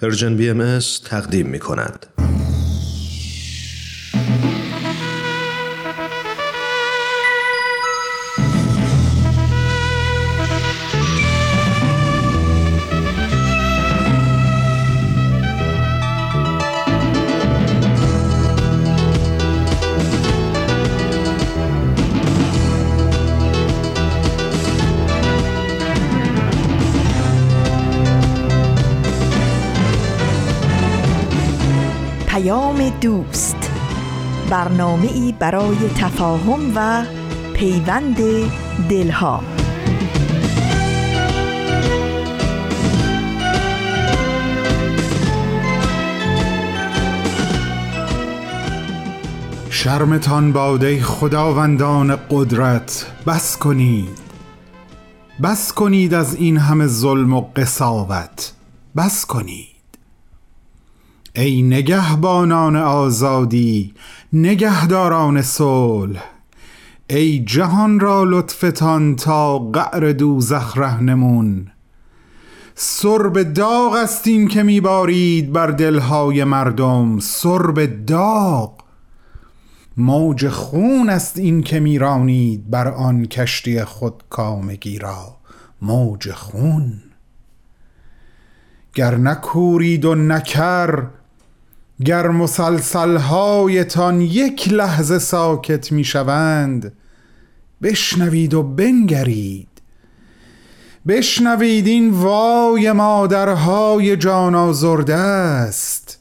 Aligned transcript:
پرژن 0.00 0.36
بی 0.36 0.50
ام 0.50 0.78
تقدیم 1.04 1.46
می 1.46 1.58
کند. 1.58 2.06
دوست. 33.00 33.70
برنامه 34.50 35.06
ای 35.12 35.34
برای 35.38 35.88
تفاهم 35.88 36.72
و 36.76 37.04
پیوند 37.54 38.16
دلها. 38.88 39.42
شرمتان 49.70 50.52
باده 50.52 51.02
خداوندان 51.02 52.16
قدرت 52.30 53.06
بس 53.26 53.56
کنید. 53.56 54.18
بس 55.42 55.72
کنید 55.72 56.14
از 56.14 56.34
این 56.34 56.56
همه 56.56 56.86
ظلم 56.86 57.32
و 57.32 57.40
قصاوت. 57.56 58.52
بس 58.96 59.26
کنید. 59.26 59.69
ای 61.34 61.62
نگهبانان 61.62 62.76
آزادی 62.76 63.94
نگهداران 64.32 65.42
صلح 65.42 66.24
ای 67.10 67.38
جهان 67.38 68.00
را 68.00 68.24
لطفتان 68.24 69.16
تا 69.16 69.58
قعر 69.58 70.12
دوزخ 70.12 70.78
رهنمون 70.78 71.66
سرب 72.74 73.42
داغ 73.42 73.94
است 73.94 74.26
این 74.26 74.48
که 74.48 74.62
میبارید 74.62 75.52
بر 75.52 75.66
دلهای 75.66 76.44
مردم 76.44 77.18
سرب 77.18 78.06
داغ. 78.06 78.72
موج 79.96 80.48
خون 80.48 81.08
است 81.08 81.38
این 81.38 81.62
که 81.62 81.80
میرانید 81.80 82.70
بر 82.70 82.88
آن 82.88 83.26
کشتی 83.26 83.84
خود 83.84 84.22
کامگی 84.30 84.98
را. 84.98 85.36
موج 85.82 86.32
خون. 86.32 86.92
گر 88.94 89.14
نکورید 89.14 90.04
و 90.04 90.14
نکر 90.14 91.04
گر 92.04 92.28
مسلسلهایتان 92.28 94.20
یک 94.20 94.72
لحظه 94.72 95.18
ساکت 95.18 95.92
می 95.92 96.04
شوند 96.04 96.92
بشنوید 97.82 98.54
و 98.54 98.62
بنگرید. 98.62 99.68
بشنوید 101.08 101.86
این 101.86 102.10
وای 102.10 102.92
مادرهای 102.92 104.16
جان 104.16 104.54
آزرده 104.54 105.14
است. 105.14 106.18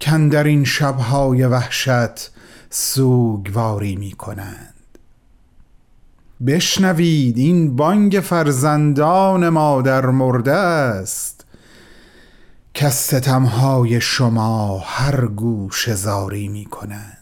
کن 0.00 0.28
در 0.28 0.44
این 0.44 0.64
شبهای 0.64 1.44
وحشت 1.44 2.30
سوگواری 2.70 3.96
می 3.96 4.12
کنند 4.12 4.74
بشنوید 6.46 7.38
این 7.38 7.76
بانگ 7.76 8.20
فرزندان 8.24 9.48
مادر 9.48 10.06
مرده 10.06 10.52
است. 10.52 11.39
که 12.74 12.88
ستمهای 12.90 14.00
شما 14.00 14.78
هر 14.78 15.26
گوش 15.26 15.90
زاری 15.90 16.48
می 16.48 16.64
کنند. 16.64 17.16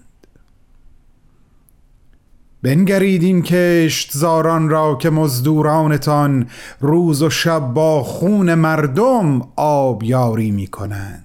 بنگرید 2.62 3.22
این 3.22 3.42
کشت 3.42 4.10
زاران 4.12 4.68
را 4.68 4.94
که 4.94 5.10
مزدورانتان 5.10 6.46
روز 6.80 7.22
و 7.22 7.30
شب 7.30 7.60
با 7.60 8.02
خون 8.02 8.54
مردم 8.54 9.40
آبیاری 9.56 10.50
می 10.50 10.66
کنند. 10.66 11.24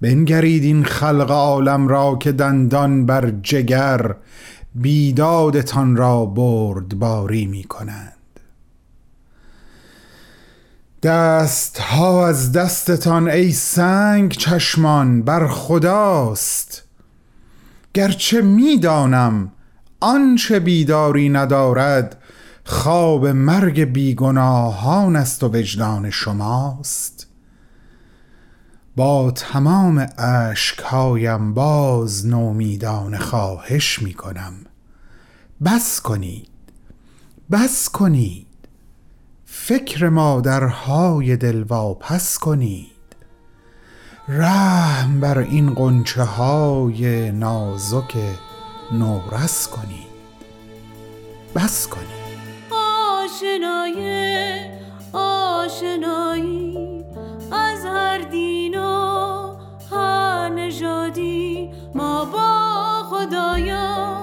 بنگرید 0.00 0.64
این 0.64 0.84
خلق 0.84 1.30
عالم 1.30 1.88
را 1.88 2.16
که 2.16 2.32
دندان 2.32 3.06
بر 3.06 3.30
جگر 3.42 4.14
بیدادتان 4.74 5.96
را 5.96 6.26
بردباری 6.26 7.46
می 7.46 7.64
کنند. 7.64 8.13
دست 11.04 11.78
ها 11.78 12.28
از 12.28 12.52
دستتان 12.52 13.28
ای 13.28 13.52
سنگ 13.52 14.32
چشمان 14.32 15.22
بر 15.22 15.48
خداست. 15.48 16.82
گرچه 17.94 18.40
می‌دانم 18.40 19.52
آنچه 20.00 20.60
بیداری 20.60 21.28
ندارد 21.28 22.22
خواب 22.64 23.26
مرگ 23.26 23.84
بیگناهان 23.84 25.16
است 25.16 25.42
و 25.42 25.48
وجدان 25.48 26.10
شماست. 26.10 27.26
با 28.96 29.30
تمام 29.30 30.06
اشکهایم 30.18 31.54
باز 31.54 32.26
نومیدان 32.26 33.18
خواهش 33.18 34.02
می 34.02 34.14
کنم 34.14 34.54
بس 35.64 36.00
کنید 36.00 36.48
بس 37.50 37.88
کنید. 37.88 38.53
فکر 39.56 40.08
مادرهای 40.08 41.36
دل 41.36 41.62
واپس 41.62 42.38
کنید. 42.38 43.16
رحم 44.28 45.20
بر 45.20 45.38
این 45.38 45.74
قنچه 45.74 46.22
های 46.22 47.32
نازک 47.32 48.16
نورس 48.92 49.68
کنید. 49.68 50.14
بس 51.56 51.88
کنید. 51.88 52.38
آشنای 52.70 54.00
آشنایی 55.12 57.04
از 57.52 57.84
هر 57.84 58.18
دین 58.18 58.78
و 58.78 59.56
هر 59.90 60.48
نژادی 60.48 61.70
ما 61.94 62.24
با 62.24 63.02
خدایا 63.10 64.13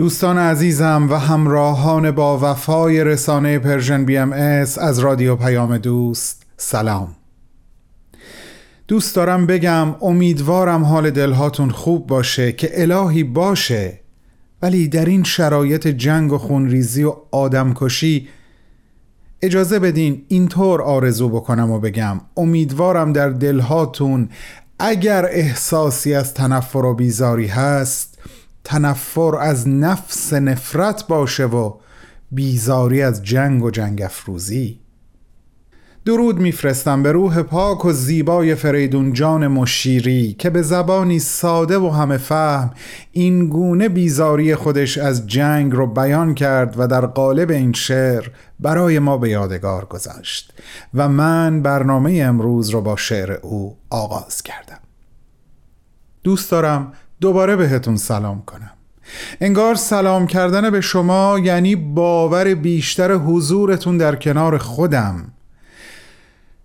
دوستان 0.00 0.38
عزیزم 0.38 1.06
و 1.10 1.14
همراهان 1.14 2.10
با 2.10 2.38
وفای 2.42 3.04
رسانه 3.04 3.58
Persian 3.58 4.04
BMS 4.04 4.32
از 4.32 4.98
رادیو 4.98 5.36
پیام 5.36 5.78
دوست 5.78 6.42
سلام. 6.56 7.08
دوست 8.88 9.16
دارم 9.16 9.46
بگم 9.46 9.94
امیدوارم 10.00 10.84
حال 10.84 11.10
دلهاتون 11.10 11.70
خوب 11.70 12.06
باشه 12.06 12.52
که 12.52 12.82
الهی 12.82 13.24
باشه 13.24 14.00
ولی 14.62 14.88
در 14.88 15.04
این 15.04 15.24
شرایط 15.24 15.86
جنگ 15.86 16.32
و 16.32 16.38
خونریزی 16.38 17.04
و 17.04 17.14
آدمکشی 17.30 18.28
اجازه 19.42 19.78
بدین 19.78 20.24
اینطور 20.28 20.82
آرزو 20.82 21.28
بکنم 21.28 21.70
و 21.70 21.78
بگم 21.78 22.20
امیدوارم 22.36 23.12
در 23.12 23.28
دلهاتون 23.28 24.28
اگر 24.78 25.26
احساسی 25.26 26.14
از 26.14 26.34
تنفر 26.34 26.78
و 26.78 26.94
بیزاری 26.94 27.46
هست 27.46 28.09
تنفر 28.64 29.36
از 29.40 29.68
نفس 29.68 30.32
نفرت 30.32 31.06
باشه 31.06 31.44
و 31.44 31.74
بیزاری 32.30 33.02
از 33.02 33.22
جنگ 33.22 33.64
و 33.64 33.70
جنگ 33.70 34.02
افروزی. 34.02 34.80
درود 36.04 36.38
میفرستم 36.38 37.02
به 37.02 37.12
روح 37.12 37.42
پاک 37.42 37.84
و 37.84 37.92
زیبای 37.92 38.54
فریدون 38.54 39.12
جان 39.12 39.46
مشیری 39.46 40.32
که 40.38 40.50
به 40.50 40.62
زبانی 40.62 41.18
ساده 41.18 41.78
و 41.78 41.90
همه 41.90 42.16
فهم 42.16 42.70
این 43.12 43.48
گونه 43.48 43.88
بیزاری 43.88 44.54
خودش 44.54 44.98
از 44.98 45.26
جنگ 45.26 45.72
رو 45.72 45.86
بیان 45.86 46.34
کرد 46.34 46.74
و 46.78 46.86
در 46.86 47.06
قالب 47.06 47.50
این 47.50 47.72
شعر 47.72 48.28
برای 48.60 48.98
ما 48.98 49.18
به 49.18 49.30
یادگار 49.30 49.84
گذاشت 49.84 50.52
و 50.94 51.08
من 51.08 51.62
برنامه 51.62 52.22
امروز 52.22 52.70
رو 52.70 52.80
با 52.80 52.96
شعر 52.96 53.32
او 53.32 53.76
آغاز 53.90 54.42
کردم. 54.42 54.78
دوست 56.22 56.50
دارم 56.50 56.92
دوباره 57.20 57.56
بهتون 57.56 57.96
سلام 57.96 58.42
کنم. 58.46 58.70
انگار 59.40 59.74
سلام 59.74 60.26
کردن 60.26 60.70
به 60.70 60.80
شما 60.80 61.38
یعنی 61.42 61.76
باور 61.76 62.54
بیشتر 62.54 63.12
حضورتون 63.12 63.96
در 63.96 64.16
کنار 64.16 64.58
خودم. 64.58 65.32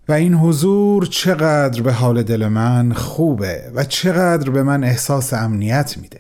و 0.08 0.14
این 0.14 0.34
حضور 0.34 1.06
چقدر 1.06 1.82
به 1.82 1.92
حال 1.92 2.24
دل 2.24 2.48
من 2.48 2.94
خوبه 2.94 3.72
و 3.76 3.84
چقدر 3.84 4.50
به 4.50 4.64
من 4.64 4.84
احساس 4.84 5.34
امنیت 5.34 5.96
میده. 5.98 6.20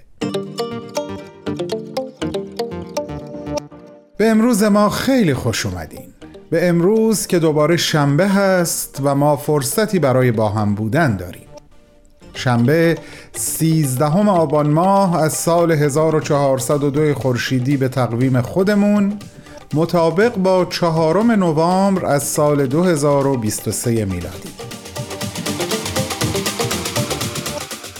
به 4.18 4.30
امروز 4.30 4.64
ما 4.64 4.90
خیلی 4.90 5.34
خوش 5.34 5.66
اومدین. 5.66 6.08
به 6.50 6.70
امروز 6.70 7.28
که 7.28 7.40
دوباره 7.40 7.78
شنبه 7.78 8.28
هست 8.28 9.00
و 9.04 9.16
ما 9.16 9.36
فرصتی 9.36 10.00
برای 10.00 10.32
با 10.32 10.50
هم 10.50 10.76
بودن 10.76 11.16
داریم. 11.16 11.45
شنبه 12.36 12.98
سیزدهم 13.34 14.30
آبان 14.30 14.70
ماه 14.70 15.22
از 15.24 15.34
سال 15.34 15.72
1402 15.72 17.14
خورشیدی 17.14 17.78
به 17.78 17.88
تقویم 17.88 18.42
خودمون 18.42 19.14
مطابق 19.74 20.36
با 20.38 20.66
چهارم 20.66 21.32
نوامبر 21.32 22.06
از 22.06 22.24
سال 22.24 22.68
2023 22.68 24.06
میلادی. 24.06 24.50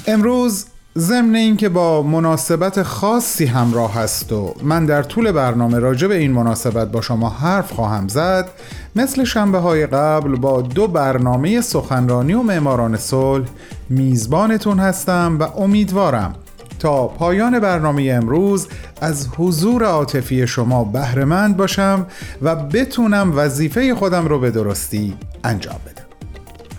امروز 0.08 0.66
ضمن 0.98 1.36
اینکه 1.36 1.70
با 1.70 2.02
مناسبت 2.02 2.84
خاصی 2.84 3.46
همراه 3.46 3.94
هست 3.94 4.32
و 4.32 4.56
من 4.64 4.86
در 4.86 5.04
طول 5.04 5.32
برنامه 5.32 5.80
راجع 5.80 6.08
به 6.08 6.16
این 6.16 6.32
مناسبت 6.32 6.92
با 6.92 7.02
شما 7.02 7.30
حرف 7.30 7.72
خواهم 7.72 8.08
زد 8.08 8.50
مثل 8.96 9.24
شنبه 9.24 9.58
های 9.58 9.88
قبل 9.88 10.36
با 10.36 10.62
دو 10.62 10.88
برنامه 10.88 11.62
سخنرانی 11.62 12.34
و 12.34 12.42
معماران 12.42 12.98
صلح 12.98 13.46
میزبانتون 13.90 14.80
هستم 14.80 15.38
و 15.40 15.44
امیدوارم 15.44 16.36
تا 16.80 17.08
پایان 17.08 17.60
برنامه 17.60 18.12
امروز 18.12 18.68
از 19.02 19.28
حضور 19.38 19.84
عاطفی 19.84 20.48
شما 20.48 20.84
بهرهمند 20.84 21.58
باشم 21.58 22.06
و 22.42 22.56
بتونم 22.56 23.34
وظیفه 23.36 23.96
خودم 23.96 24.28
رو 24.28 24.40
به 24.40 24.52
درستی 24.52 25.16
انجام 25.44 25.80
بدم. 25.86 26.06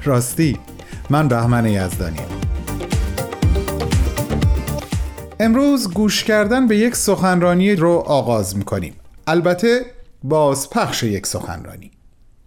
راستی 0.04 0.58
من 1.10 1.28
بهمن 1.28 1.66
یزدانیم. 1.66 2.56
امروز 5.40 5.94
گوش 5.94 6.24
کردن 6.24 6.66
به 6.66 6.76
یک 6.76 6.96
سخنرانی 6.96 7.76
رو 7.76 7.92
آغاز 7.92 8.56
می‌کنیم. 8.56 8.94
البته 9.26 9.86
بازپخش 10.22 11.02
یک 11.02 11.26
سخنرانی. 11.26 11.90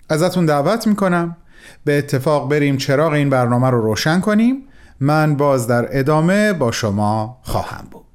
ازتون 0.09 0.45
دعوت 0.45 0.87
می‌کنم 0.87 1.37
به 1.85 1.97
اتفاق 1.97 2.49
بریم 2.51 2.77
چراغ 2.77 3.13
این 3.13 3.29
برنامه 3.29 3.69
رو 3.69 3.81
روشن 3.81 4.19
کنیم. 4.19 4.67
من 4.99 5.35
باز 5.35 5.67
در 5.67 5.99
ادامه 5.99 6.53
با 6.53 6.71
شما 6.71 7.39
خواهم 7.43 7.87
بود. 7.91 8.05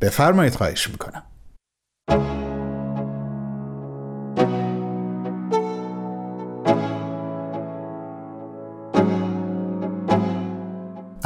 بفرمایید 0.00 0.54
خواهش 0.54 0.90
می‌کنم. 0.90 1.22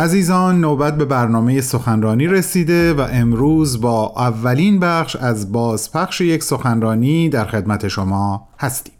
عزیزان 0.04 0.60
نوبت 0.60 0.96
به 0.96 1.04
برنامه 1.04 1.60
سخنرانی 1.60 2.26
رسیده 2.26 2.92
و 2.92 3.06
امروز 3.12 3.80
با 3.80 4.12
اولین 4.16 4.78
بخش 4.80 5.16
از 5.16 5.52
بازپخش 5.52 6.20
یک 6.20 6.42
سخنرانی 6.42 7.28
در 7.28 7.44
خدمت 7.44 7.88
شما 7.88 8.48
هستیم. 8.58 8.94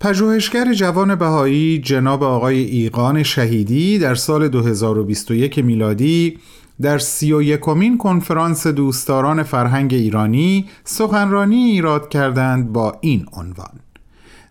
پژوهشگر 0.00 0.72
جوان 0.72 1.14
بهایی 1.14 1.78
جناب 1.78 2.22
آقای 2.22 2.58
ایقان 2.58 3.22
شهیدی 3.22 3.98
در 3.98 4.14
سال 4.14 4.48
2021 4.48 5.58
میلادی 5.58 6.38
در 6.80 6.98
سی 6.98 7.32
و 7.32 7.42
یکمین 7.42 7.98
کنفرانس 7.98 8.66
دوستداران 8.66 9.42
فرهنگ 9.42 9.94
ایرانی 9.94 10.68
سخنرانی 10.84 11.64
ایراد 11.64 12.08
کردند 12.08 12.72
با 12.72 12.98
این 13.00 13.26
عنوان 13.32 13.80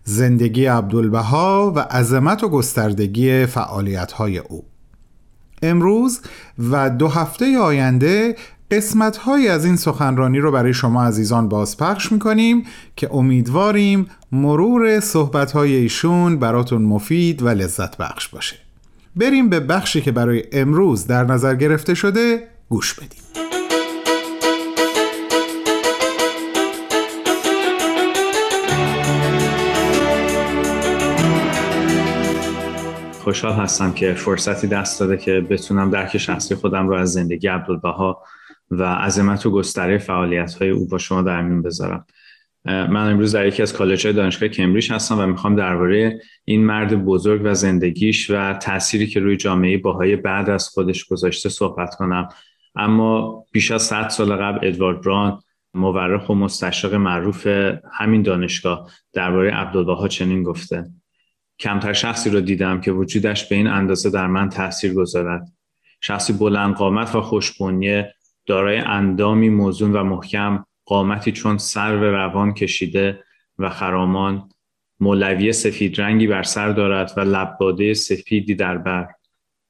زندگی 0.04 0.66
عبدالبها 0.66 1.72
و 1.76 1.78
عظمت 1.80 2.44
و 2.44 2.48
گستردگی 2.48 3.46
فعالیت‌های 3.46 4.38
او. 4.38 4.64
امروز 5.62 6.20
و 6.70 6.90
دو 6.90 7.08
هفته 7.08 7.58
آینده 7.58 8.36
قسمت 8.70 9.16
های 9.16 9.48
از 9.48 9.64
این 9.64 9.76
سخنرانی 9.76 10.38
رو 10.38 10.52
برای 10.52 10.74
شما 10.74 11.04
عزیزان 11.04 11.48
بازپخش 11.48 12.12
می‌کنیم 12.12 12.64
که 12.96 13.14
امیدواریم 13.14 14.06
مرور 14.32 15.00
صحبت 15.00 15.52
های 15.52 15.74
ایشون 15.74 16.38
براتون 16.38 16.82
مفید 16.82 17.42
و 17.42 17.48
لذت 17.48 17.96
بخش 17.96 18.28
باشه. 18.28 18.56
بریم 19.16 19.48
به 19.48 19.60
بخشی 19.60 20.00
که 20.00 20.12
برای 20.12 20.44
امروز 20.52 21.06
در 21.06 21.24
نظر 21.24 21.54
گرفته 21.54 21.94
شده 21.94 22.48
گوش 22.68 22.94
بدیم. 22.94 23.27
خوشحال 33.28 33.52
هستم 33.52 33.92
که 33.92 34.14
فرصتی 34.14 34.66
دست 34.66 35.00
داده 35.00 35.16
که 35.16 35.40
بتونم 35.40 35.90
درک 35.90 36.18
شخصی 36.18 36.54
خودم 36.54 36.88
رو 36.88 36.94
از 36.94 37.12
زندگی 37.12 37.48
عبدالبها 37.48 38.22
و 38.70 38.82
عظمت 38.82 39.46
و 39.46 39.50
گستره 39.50 39.98
فعالیت 39.98 40.54
های 40.54 40.70
او 40.70 40.88
با 40.88 40.98
شما 40.98 41.22
در 41.22 41.42
میون 41.42 41.62
بذارم. 41.62 42.06
من 42.64 43.10
امروز 43.10 43.34
در 43.34 43.46
یکی 43.46 43.62
از 43.62 43.72
کالج 43.72 44.06
های 44.06 44.16
دانشگاه 44.16 44.48
کمبریج 44.48 44.92
هستم 44.92 45.18
و 45.18 45.26
می‌خوام 45.26 45.56
درباره 45.56 46.20
این 46.44 46.64
مرد 46.64 47.04
بزرگ 47.04 47.40
و 47.44 47.54
زندگیش 47.54 48.30
و 48.30 48.52
تأثیری 48.52 49.06
که 49.06 49.20
روی 49.20 49.36
جامعه 49.36 49.78
باهای 49.78 50.16
بعد 50.16 50.50
از 50.50 50.68
خودش 50.68 51.04
گذاشته 51.04 51.48
صحبت 51.48 51.94
کنم. 51.94 52.28
اما 52.74 53.44
بیش 53.52 53.70
از 53.70 53.82
100 53.82 54.08
سال 54.08 54.36
قبل 54.36 54.66
ادوارد 54.66 55.00
بران 55.00 55.42
مورخ 55.74 56.28
و 56.28 56.34
مستشرق 56.34 56.94
معروف 56.94 57.46
همین 57.92 58.22
دانشگاه 58.22 58.90
درباره 59.12 59.54
عبدالبها 59.54 60.08
چنین 60.08 60.42
گفته. 60.42 60.84
کمتر 61.60 61.92
شخصی 61.92 62.30
رو 62.30 62.40
دیدم 62.40 62.80
که 62.80 62.92
وجودش 62.92 63.48
به 63.48 63.56
این 63.56 63.66
اندازه 63.66 64.10
در 64.10 64.26
من 64.26 64.48
تاثیر 64.48 64.94
گذارد. 64.94 65.52
شخصی 66.00 66.32
بلند 66.32 66.74
قامت 66.74 67.14
و 67.14 67.20
خوشبنیه 67.20 68.14
دارای 68.46 68.78
اندامی 68.78 69.48
موزون 69.48 69.92
و 69.92 70.02
محکم 70.02 70.64
قامتی 70.84 71.32
چون 71.32 71.58
سر 71.58 71.96
و 71.96 72.04
روان 72.04 72.54
کشیده 72.54 73.24
و 73.58 73.70
خرامان 73.70 74.48
مولوی 75.00 75.52
سفید 75.52 76.00
رنگی 76.00 76.26
بر 76.26 76.42
سر 76.42 76.68
دارد 76.68 77.12
و 77.16 77.20
لباده 77.20 77.94
سفیدی 77.94 78.54
در 78.54 78.78
بر. 78.78 79.08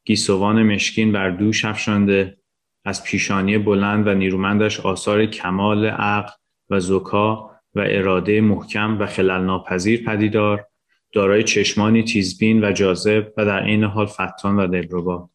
گیسوان 0.04 0.62
مشکین 0.62 1.12
بر 1.12 1.30
دوش 1.30 1.64
افشانده. 1.64 2.38
از 2.84 3.04
پیشانی 3.04 3.58
بلند 3.58 4.06
و 4.06 4.14
نیرومندش 4.14 4.80
آثار 4.80 5.26
کمال 5.26 5.86
عقل 5.86 6.32
و 6.70 6.80
زکا 6.80 7.50
و 7.74 7.84
اراده 7.86 8.40
محکم 8.40 9.00
و 9.00 9.06
خلل 9.06 9.44
ناپذیر 9.44 10.04
پدیدار. 10.04 10.66
دارای 11.12 11.42
چشمانی 11.42 12.02
تیزبین 12.02 12.64
و 12.64 12.72
جاذب 12.72 13.32
و 13.36 13.44
در 13.44 13.62
عین 13.62 13.84
حال 13.84 14.06
فتان 14.06 14.56
و 14.56 14.66
دلربا. 14.66 15.30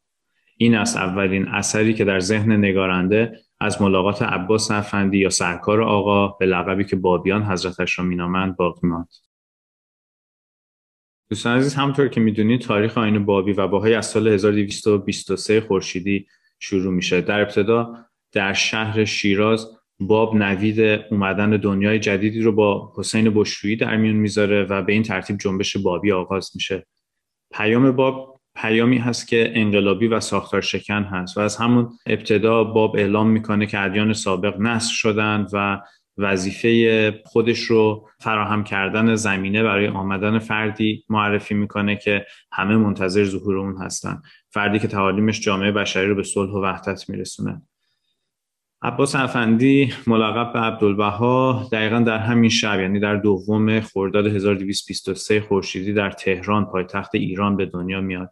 این 0.57 0.75
است 0.75 0.97
اولین 0.97 1.47
اثری 1.47 1.93
که 1.93 2.05
در 2.05 2.19
ذهن 2.19 2.51
نگارنده 2.51 3.39
از 3.59 3.81
ملاقات 3.81 4.21
عباس 4.21 4.71
افندی 4.71 5.17
یا 5.17 5.29
سرکار 5.29 5.81
آقا 5.81 6.27
به 6.27 6.45
لقبی 6.45 6.83
که 6.83 6.95
بابیان 6.95 7.43
حضرتش 7.43 7.99
را 7.99 8.05
مینامند 8.05 8.55
باقی 8.55 8.87
ماند. 8.87 9.09
دوستان 11.29 11.57
عزیز 11.57 11.75
همونطور 11.75 12.07
که 12.07 12.19
می‌دونید 12.19 12.61
تاریخ 12.61 12.97
آین 12.97 13.25
بابی 13.25 13.53
و 13.53 13.67
باهای 13.67 13.93
از 13.93 14.05
سال 14.05 14.27
1223 14.27 15.61
خورشیدی 15.61 16.27
شروع 16.59 16.93
میشه. 16.93 17.21
در 17.21 17.41
ابتدا 17.41 18.05
در 18.31 18.53
شهر 18.53 19.05
شیراز 19.05 19.67
باب 20.07 20.35
نوید 20.35 20.79
اومدن 21.11 21.49
دنیای 21.49 21.99
جدیدی 21.99 22.41
رو 22.41 22.51
با 22.51 22.93
حسین 22.97 23.29
بشرویی 23.29 23.75
در 23.75 23.97
میون 23.97 24.15
می‌ذاره 24.15 24.63
و 24.63 24.81
به 24.81 24.93
این 24.93 25.03
ترتیب 25.03 25.37
جنبش 25.37 25.77
بابی 25.77 26.11
آغاز 26.11 26.51
میشه. 26.55 26.85
پیام 27.53 27.91
باب 27.91 28.41
پیامی 28.55 28.97
هست 28.97 29.27
که 29.27 29.51
انقلابی 29.55 30.07
و 30.07 30.19
ساختار 30.19 30.61
شکن 30.61 31.03
هست 31.03 31.37
و 31.37 31.41
از 31.41 31.57
همون 31.57 31.89
ابتدا 32.07 32.63
باب 32.63 32.95
اعلام 32.95 33.29
می‌کنه 33.29 33.65
که 33.65 33.79
ادیان 33.79 34.13
سابق 34.13 34.59
نسخ 34.59 34.93
شدن 34.93 35.47
و 35.53 35.81
وظیفه 36.17 37.21
خودش 37.25 37.59
رو 37.59 38.09
فراهم 38.19 38.63
کردن 38.63 39.15
زمینه 39.15 39.63
برای 39.63 39.87
آمدن 39.87 40.39
فردی 40.39 41.03
معرفی 41.09 41.53
می‌کنه 41.53 41.95
که 41.95 42.25
همه 42.51 42.77
منتظر 42.77 43.23
ظهور 43.23 43.57
اون 43.57 43.77
هستن. 43.77 44.21
فردی 44.49 44.79
که 44.79 44.87
تعالیمش 44.87 45.41
جامعه 45.41 45.71
بشری 45.71 46.07
رو 46.07 46.15
به 46.15 46.23
صلح 46.23 46.51
و 46.51 46.61
وحدت 46.61 47.09
میرسونه. 47.09 47.61
عباس 48.85 49.15
افندی 49.15 49.93
ملقب 50.07 50.53
به 50.53 50.59
عبدالبها 50.59 51.67
دقیقا 51.71 51.99
در 51.99 52.17
همین 52.17 52.49
شب 52.49 52.79
یعنی 52.79 52.99
در 52.99 53.15
دوم 53.15 53.79
خرداد 53.79 54.27
1223 54.27 55.41
خورشیدی 55.41 55.93
در 55.93 56.11
تهران 56.11 56.65
پایتخت 56.65 57.15
ایران 57.15 57.57
به 57.57 57.65
دنیا 57.65 58.01
میاد. 58.01 58.29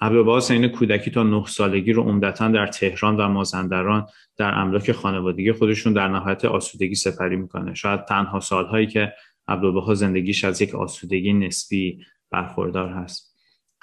عبدالبها 0.00 0.40
سین 0.40 0.68
کودکی 0.68 1.10
تا 1.10 1.22
نه 1.22 1.44
سالگی 1.46 1.92
رو 1.92 2.02
عمدتا 2.02 2.48
در 2.48 2.66
تهران 2.66 3.16
و 3.16 3.28
مازندران 3.28 4.06
در 4.36 4.54
املاک 4.54 4.92
خانوادگی 4.92 5.52
خودشون 5.52 5.92
در 5.92 6.08
نهایت 6.08 6.44
آسودگی 6.44 6.94
سپری 6.94 7.36
می‌کنه. 7.36 7.74
شاید 7.74 8.04
تنها 8.04 8.40
سالهایی 8.40 8.86
که 8.86 9.12
عبدالبها 9.48 9.94
زندگیش 9.94 10.44
از 10.44 10.62
یک 10.62 10.74
آسودگی 10.74 11.32
نسبی 11.32 12.04
برخوردار 12.30 12.88
هست. 12.88 13.36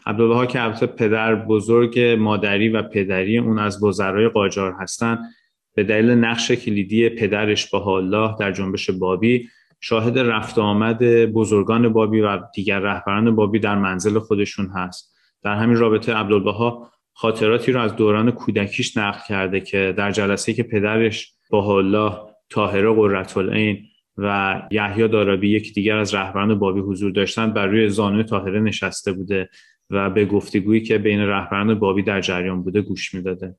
عبدالبها 0.05 0.45
که 0.45 0.63
البته 0.63 0.85
پدر 0.85 1.35
بزرگ 1.35 1.99
مادری 1.99 2.69
و 2.69 2.81
پدری 2.81 3.37
اون 3.37 3.59
از 3.59 3.83
وزرای 3.83 4.27
قاجار 4.27 4.73
هستن 4.79 5.19
به 5.79 5.83
دلیل 5.83 6.09
نقش 6.09 6.51
کلیدی 6.51 7.09
پدرش 7.09 7.69
با 7.69 7.97
الله 7.97 8.35
در 8.39 8.51
جنبش 8.51 8.89
بابی 8.89 9.49
شاهد 9.81 10.19
رفت 10.19 10.59
آمد 10.59 11.03
بزرگان 11.25 11.89
بابی 11.89 12.21
و 12.21 12.39
دیگر 12.53 12.79
رهبران 12.79 13.35
بابی 13.35 13.59
در 13.59 13.77
منزل 13.77 14.19
خودشون 14.19 14.67
هست. 14.75 15.15
در 15.43 15.55
همین 15.55 15.77
رابطه 15.77 16.13
عبدالبها 16.13 16.91
خاطراتی 17.13 17.71
رو 17.71 17.81
از 17.81 17.95
دوران 17.95 18.31
کودکیش 18.31 18.97
نقل 18.97 19.19
کرده 19.27 19.61
که 19.61 19.93
در 19.97 20.11
جلسه 20.11 20.53
که 20.53 20.63
پدرش 20.63 21.33
با 21.49 21.77
الله 21.77 22.13
طاهره 22.49 22.93
قرةالعین 22.93 23.85
و 24.17 24.61
یحیی 24.71 25.07
دارابی 25.07 25.49
یک 25.49 25.73
دیگر 25.73 25.97
از 25.97 26.13
رهبران 26.13 26.59
بابی 26.59 26.79
حضور 26.79 27.11
داشتند 27.11 27.53
بر 27.53 27.67
روی 27.67 27.89
زانوی 27.89 28.23
طاهره 28.23 28.59
نشسته 28.59 29.11
بوده 29.13 29.49
و 29.89 30.09
به 30.09 30.25
گفتگویی 30.25 30.81
که 30.81 30.97
بین 30.97 31.19
رهبران 31.19 31.79
بابی 31.79 32.01
در 32.01 32.21
جریان 32.21 32.63
بوده 32.63 32.81
گوش 32.81 33.13
می‌داده. 33.13 33.55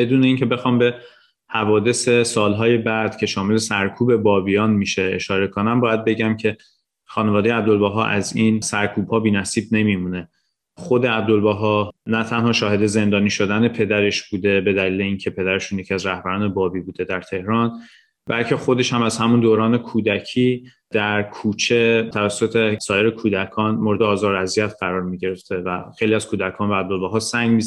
بدون 0.00 0.24
اینکه 0.24 0.46
بخوام 0.46 0.78
به 0.78 0.94
حوادث 1.48 2.08
سالهای 2.08 2.78
بعد 2.78 3.16
که 3.16 3.26
شامل 3.26 3.56
سرکوب 3.56 4.16
بابیان 4.16 4.70
میشه 4.70 5.10
اشاره 5.14 5.48
کنم 5.48 5.80
باید 5.80 6.04
بگم 6.04 6.36
که 6.36 6.56
خانواده 7.04 7.54
عبدالبها 7.54 8.06
از 8.06 8.36
این 8.36 8.60
سرکوب 8.60 9.08
ها 9.08 9.20
بی 9.20 9.30
نصیب 9.30 9.64
نمیمونه. 9.72 10.28
خود 10.76 11.06
عبدالبها 11.06 11.92
نه 12.06 12.24
تنها 12.24 12.52
شاهد 12.52 12.86
زندانی 12.86 13.30
شدن 13.30 13.68
پدرش 13.68 14.30
بوده 14.30 14.60
به 14.60 14.72
دلیل 14.72 15.00
اینکه 15.00 15.30
پدرشون 15.30 15.78
یکی 15.78 15.94
از 15.94 16.06
رهبران 16.06 16.48
بابی 16.48 16.80
بوده 16.80 17.04
در 17.04 17.20
تهران 17.20 17.80
بلکه 18.26 18.56
خودش 18.56 18.92
هم 18.92 19.02
از 19.02 19.18
همون 19.18 19.40
دوران 19.40 19.78
کودکی 19.78 20.64
در 20.90 21.22
کوچه 21.22 22.10
توسط 22.12 22.78
سایر 22.78 23.10
کودکان 23.10 23.74
مورد 23.74 24.02
آزار 24.02 24.36
اذیت 24.36 24.74
قرار 24.80 25.02
می 25.02 25.18
گرفته 25.18 25.56
و 25.56 25.84
خیلی 25.98 26.14
از 26.14 26.26
کودکان 26.26 26.70
و 26.70 26.74
عبدالبها 26.74 27.20
سنگ 27.20 27.50
می 27.50 27.62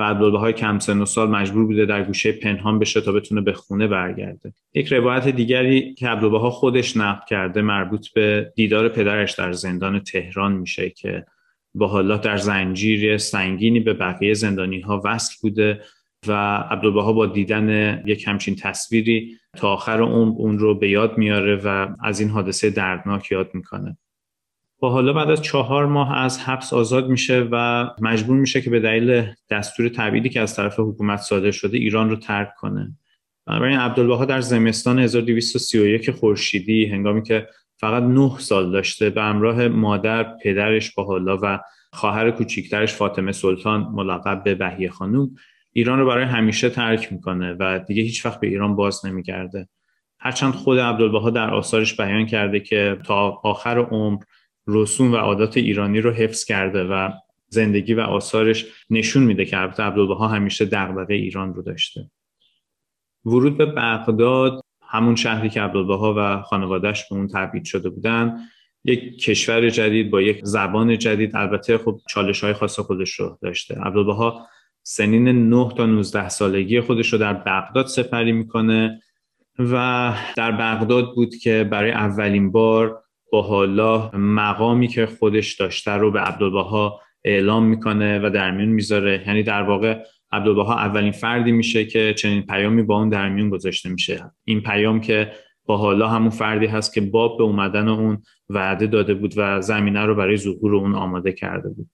و 0.00 0.02
عبدالبهای 0.02 0.52
کم 0.52 0.78
سن 0.78 0.98
و 0.98 1.06
سال 1.06 1.30
مجبور 1.30 1.66
بوده 1.66 1.86
در 1.86 2.04
گوشه 2.04 2.32
پنهان 2.32 2.78
بشه 2.78 3.00
تا 3.00 3.12
بتونه 3.12 3.40
به 3.40 3.52
خونه 3.52 3.86
برگرده. 3.86 4.52
یک 4.74 4.92
روایت 4.92 5.28
دیگری 5.28 5.94
که 5.94 6.08
عبدالبها 6.08 6.50
خودش 6.50 6.96
نقل 6.96 7.26
کرده 7.28 7.62
مربوط 7.62 8.08
به 8.08 8.52
دیدار 8.56 8.88
پدرش 8.88 9.32
در 9.32 9.52
زندان 9.52 9.98
تهران 9.98 10.52
میشه 10.52 10.90
که 10.90 11.26
با 11.74 11.86
حالا 11.86 12.16
در 12.16 12.36
زنجیر 12.36 13.18
سنگینی 13.18 13.80
به 13.80 13.94
بقیه 13.94 14.34
زندانی 14.34 14.80
ها 14.80 15.02
وصل 15.04 15.34
بوده 15.42 15.80
و 16.26 16.32
عبدالبها 16.56 17.12
با 17.12 17.26
دیدن 17.26 18.02
یک 18.06 18.28
همچین 18.28 18.56
تصویری 18.56 19.36
تا 19.56 19.72
آخر 19.72 20.00
عمر 20.00 20.34
اون 20.38 20.58
رو 20.58 20.74
به 20.74 20.88
یاد 20.88 21.18
میاره 21.18 21.60
و 21.64 21.88
از 22.04 22.20
این 22.20 22.28
حادثه 22.28 22.70
دردناک 22.70 23.32
یاد 23.32 23.50
می‌کنه. 23.54 23.96
با 24.80 24.90
حالا 24.90 25.12
بعد 25.12 25.30
از 25.30 25.42
چهار 25.42 25.86
ماه 25.86 26.18
از 26.18 26.38
حبس 26.38 26.72
آزاد 26.72 27.08
میشه 27.08 27.48
و 27.52 27.86
مجبور 28.00 28.36
میشه 28.36 28.60
که 28.60 28.70
به 28.70 28.80
دلیل 28.80 29.26
دستور 29.50 29.88
تبعیدی 29.88 30.28
که 30.28 30.40
از 30.40 30.56
طرف 30.56 30.74
حکومت 30.78 31.20
صادر 31.20 31.50
شده 31.50 31.78
ایران 31.78 32.10
رو 32.10 32.16
ترک 32.16 32.54
کنه. 32.54 32.96
بنابراین 33.46 33.78
عبدالبها 33.78 34.24
در 34.24 34.40
زمستان 34.40 34.98
1231 34.98 36.10
خورشیدی 36.10 36.86
هنگامی 36.86 37.22
که 37.22 37.48
فقط 37.76 38.02
نه 38.02 38.38
سال 38.38 38.72
داشته 38.72 39.10
به 39.10 39.22
همراه 39.22 39.68
مادر 39.68 40.36
پدرش 40.42 40.94
با 40.94 41.04
حالا 41.04 41.38
و 41.42 41.60
خواهر 41.92 42.30
کوچیکترش 42.30 42.94
فاطمه 42.94 43.32
سلطان 43.32 43.80
ملقب 43.80 44.44
به 44.44 44.54
بهیه 44.54 44.90
خانوم 44.90 45.30
ایران 45.72 45.98
رو 45.98 46.06
برای 46.06 46.24
همیشه 46.24 46.70
ترک 46.70 47.12
می‌کنه 47.12 47.56
و 47.60 47.78
دیگه 47.78 48.02
هیچ 48.02 48.26
وقت 48.26 48.40
به 48.40 48.46
ایران 48.46 48.76
باز 48.76 49.06
نمیگرده. 49.06 49.68
هرچند 50.18 50.54
خود 50.54 50.78
عبدالبها 50.78 51.30
در 51.30 51.50
آثارش 51.50 51.96
بیان 51.96 52.26
کرده 52.26 52.60
که 52.60 52.98
تا 53.06 53.40
آخر 53.42 53.78
عمر 53.78 54.22
رسوم 54.72 55.12
و 55.12 55.16
عادات 55.16 55.56
ایرانی 55.56 56.00
رو 56.00 56.12
حفظ 56.12 56.44
کرده 56.44 56.84
و 56.84 57.10
زندگی 57.48 57.94
و 57.94 58.00
آثارش 58.00 58.66
نشون 58.90 59.22
میده 59.22 59.44
که 59.44 59.58
البته 59.58 59.82
عبدالبها 59.82 60.28
همیشه 60.28 60.64
دغدغه 60.64 61.14
ایران 61.14 61.54
رو 61.54 61.62
داشته. 61.62 62.10
ورود 63.24 63.58
به 63.58 63.66
بغداد 63.66 64.64
همون 64.82 65.16
شهری 65.16 65.50
که 65.50 65.60
عبدالبها 65.60 66.14
و 66.16 66.42
خانوادهش 66.42 67.04
به 67.10 67.16
اون 67.16 67.28
تبعید 67.28 67.64
شده 67.64 67.90
بودن 67.90 68.36
یک 68.84 69.22
کشور 69.22 69.70
جدید 69.70 70.10
با 70.10 70.22
یک 70.22 70.40
زبان 70.42 70.98
جدید. 70.98 71.36
البته 71.36 71.78
خب 71.78 72.00
چالش 72.08 72.44
های 72.44 72.52
خاص 72.52 72.80
خودش 72.80 73.12
رو 73.12 73.38
داشته. 73.42 73.74
عبدالبها 73.74 74.46
سنین 74.82 75.28
9 75.28 75.72
تا 75.76 75.86
19 75.86 76.28
سالگی 76.28 76.80
خودش 76.80 77.12
رو 77.12 77.18
در 77.18 77.32
بغداد 77.32 77.86
سپری 77.86 78.32
می‌کنه 78.32 79.02
و 79.58 80.14
در 80.36 80.52
بغداد 80.52 81.14
بود 81.14 81.34
که 81.34 81.68
برای 81.70 81.90
اولین 81.92 82.52
بار 82.52 83.02
با 83.32 83.42
حالا 83.42 84.10
مقامی 84.14 84.88
که 84.88 85.06
خودش 85.06 85.54
داشته 85.54 85.90
رو 85.90 86.10
به 86.10 86.20
عبدالبها 86.20 87.00
اعلام 87.24 87.64
می‌کنه 87.64 88.18
و 88.18 88.30
در 88.30 88.50
میون 88.50 88.68
می‌ذاره. 88.68 89.24
یعنی 89.26 89.42
در 89.42 89.62
واقع 89.62 89.98
عبدالبها 90.32 90.78
اولین 90.78 91.12
فردی 91.12 91.52
میشه 91.52 91.84
که 91.84 92.14
چنین 92.14 92.42
پیامی 92.42 92.82
با 92.82 92.98
اون 92.98 93.08
در 93.08 93.28
میون 93.28 93.50
گذاشته 93.50 93.88
میشه. 93.88 94.30
این 94.44 94.60
پیام 94.60 95.00
که 95.00 95.32
با 95.66 95.76
حالا 95.76 96.08
همون 96.08 96.30
فردی 96.30 96.66
هست 96.66 96.94
که 96.94 97.00
باب 97.00 97.38
به 97.38 97.44
اومدن 97.44 97.88
اون 97.88 98.22
وعده 98.48 98.86
داده 98.86 99.14
بود 99.14 99.34
و 99.36 99.60
زمینه 99.60 100.00
رو 100.00 100.14
برای 100.14 100.36
ظهور 100.36 100.74
اون 100.74 100.94
آماده 100.94 101.32
کرده 101.32 101.68
بود. 101.68 101.90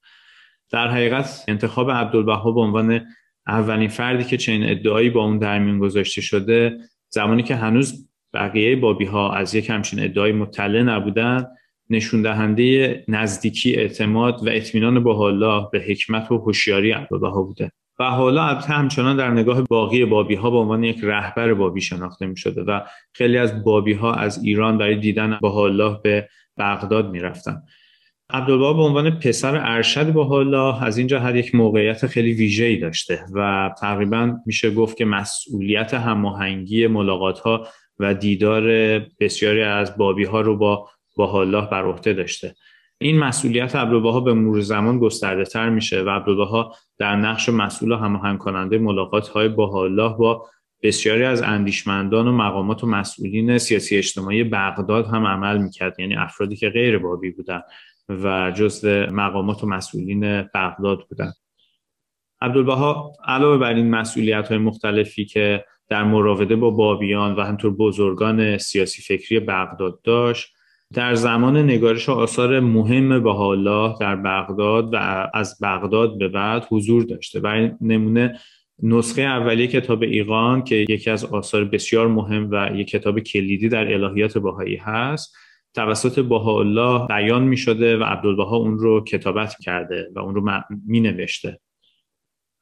در 0.71 0.88
حقیقت 0.88 1.45
انتخاب 1.49 1.90
عبدالبها 1.90 2.52
به 2.52 2.61
عنوان 2.61 3.07
اولین 3.47 3.88
فردی 3.88 4.25
که 4.25 4.37
چنین 4.37 4.71
ادعایی 4.71 5.11
با 5.11 5.25
اون 5.25 5.38
در 5.38 5.59
میون 5.59 5.78
گذاشته 5.78 6.21
شده 6.21 6.78
زمانی 7.09 7.43
که 7.43 7.57
هنوز 7.57 8.06
بقیه 8.37 8.76
بابی 8.76 9.05
ها 9.05 9.33
از 9.33 9.55
یک 9.55 9.71
همچین 9.71 10.00
ادعای 10.00 10.33
مطلع 10.33 10.83
نبودن 10.83 11.47
نشون 11.90 12.23
دهنده 12.23 13.05
نزدیکی 13.09 13.76
اعتماد 13.76 14.47
و 14.47 14.50
اطمینان 14.50 15.02
با 15.02 15.14
حالا 15.14 15.61
به 15.61 15.81
حکمت 15.81 16.33
و 16.33 16.38
هوشیاری 16.38 16.90
عبدالبها 16.90 17.43
بوده 17.43 17.71
و 17.99 18.05
حالا 18.05 18.45
البته 18.45 18.66
همچنان 18.66 19.16
در 19.16 19.31
نگاه 19.31 19.62
باقی 19.62 20.05
بابی 20.05 20.35
ها 20.35 20.50
به 20.50 20.57
عنوان 20.57 20.85
یک 20.85 21.00
رهبر 21.02 21.55
بابی 21.55 21.81
شناخته 21.81 22.26
می 22.26 22.37
شده 22.37 22.62
و 22.62 22.81
خیلی 23.12 23.38
از 23.38 23.64
بابی 23.64 23.93
ها 23.93 24.14
از 24.14 24.45
ایران 24.45 24.78
برای 24.78 24.97
دیدن 24.97 25.38
با 25.43 25.50
حالا 25.50 25.90
به 25.90 26.28
بغداد 26.59 27.11
می 27.11 27.21
رفتن. 27.21 27.62
عبدالبها 28.31 28.73
به 28.73 28.83
عنوان 28.83 29.11
پسر 29.11 29.57
ارشد 29.57 30.12
با 30.12 30.25
حالا 30.25 30.73
از 30.73 30.99
این 30.99 31.07
جهت 31.07 31.35
یک 31.35 31.55
موقعیت 31.55 32.07
خیلی 32.07 32.33
ویژه‌ای 32.33 32.76
داشته 32.76 33.21
و 33.35 33.71
تقریبا 33.81 34.37
میشه 34.47 34.71
گفت 34.71 34.97
که 34.97 35.05
مسئولیت 35.05 35.95
هماهنگی 35.95 36.87
ملاقات 36.87 37.38
ها 37.38 37.66
و 37.99 38.15
دیدار 38.15 38.65
بسیاری 39.21 39.62
از 39.62 39.97
بابی 39.97 40.25
ها 40.25 40.41
رو 40.41 40.57
با 40.57 40.88
با 41.17 41.26
حالا 41.26 41.61
بر 41.61 41.85
عهده 41.85 42.12
داشته. 42.12 42.55
این 42.99 43.19
مسئولیت 43.19 43.76
عبدالبها 43.76 44.21
به 44.21 44.33
مرور 44.33 44.61
زمان 44.61 44.99
گسترده 44.99 45.45
تر 45.45 45.71
میشه 45.71 46.03
و 46.03 46.11
عبدالبها 46.11 46.75
در 46.99 47.17
نقش 47.17 47.49
مسئول 47.49 47.93
و 47.93 47.97
هماهنگ 47.97 48.38
کننده 48.38 48.79
ملاقات 48.79 49.29
های 49.29 49.49
با 49.49 49.83
الله 49.83 50.17
با 50.17 50.47
بسیاری 50.83 51.25
از 51.25 51.43
اندیشمندان 51.43 52.29
و 52.29 52.33
مقامات 52.33 52.85
و 52.85 52.87
مسئولین 52.87 53.59
سیاسی 53.59 53.97
اجتماعی 53.97 54.45
بغداد 54.45 55.07
هم 55.07 55.26
عمل 55.26 55.59
می‌کرد 55.59 56.00
یعنی 56.00 56.17
افرادی 56.17 56.57
که 56.57 56.71
غیر 56.71 56.99
بابی 56.99 57.31
بودن 57.31 57.62
و 58.09 58.50
جزء 58.50 59.11
مقامات 59.11 59.65
و 59.65 59.67
مسئولین 59.67 60.43
بغداد 60.43 61.07
بودن. 61.09 61.33
عبدالبها 62.41 63.12
علاوه 63.25 63.59
بر 63.59 63.75
این 63.75 63.91
مسئولیت 63.91 64.49
های 64.49 64.59
مختلفی 64.59 65.25
که 65.25 65.65
در 65.88 66.05
مراوده 66.05 66.57
با 66.57 66.71
بابیان 66.71 67.35
و 67.35 67.40
همطور 67.40 67.71
بزرگان 67.71 68.59
سیاسی 68.59 69.02
فکری 69.02 69.40
بغداد 69.40 70.02
داشت. 70.02 70.57
در 70.95 71.14
زمان 71.14 71.57
نگارش 71.57 72.09
آثار 72.09 72.61
مهم 72.61 73.23
بهاءالله 73.23 73.95
در 74.00 74.16
بغداد 74.16 74.95
و 74.95 75.28
از 75.35 75.59
بغداد 75.62 76.19
به 76.19 76.28
بعد 76.28 76.66
حضور 76.71 77.02
داشته 77.02 77.40
برای 77.40 77.71
نمونه 77.81 78.38
نسخه 78.83 79.23
اولیه 79.23 79.66
کتاب 79.66 80.02
ایقان 80.02 80.64
که 80.64 80.87
یکی 80.88 81.11
از 81.11 81.25
آثار 81.25 81.64
بسیار 81.64 82.09
مهم 82.09 82.49
و 82.50 82.71
یک 82.75 82.88
کتاب 82.88 83.21
کلیدی 83.21 83.69
در 83.69 83.93
الهیات 83.93 84.38
باهایی 84.38 84.76
هست 84.76 85.37
توسط 85.75 86.21
بهاءالله 86.21 87.07
بیان 87.07 87.43
می 87.43 87.57
شده 87.57 87.97
و 87.97 88.02
عبدالبها 88.02 88.57
اون 88.57 88.78
رو 88.78 89.05
کتابت 89.05 89.55
کرده 89.61 90.09
و 90.14 90.19
اون 90.19 90.35
رو 90.35 90.62
می 90.87 91.00
نوشته 91.00 91.61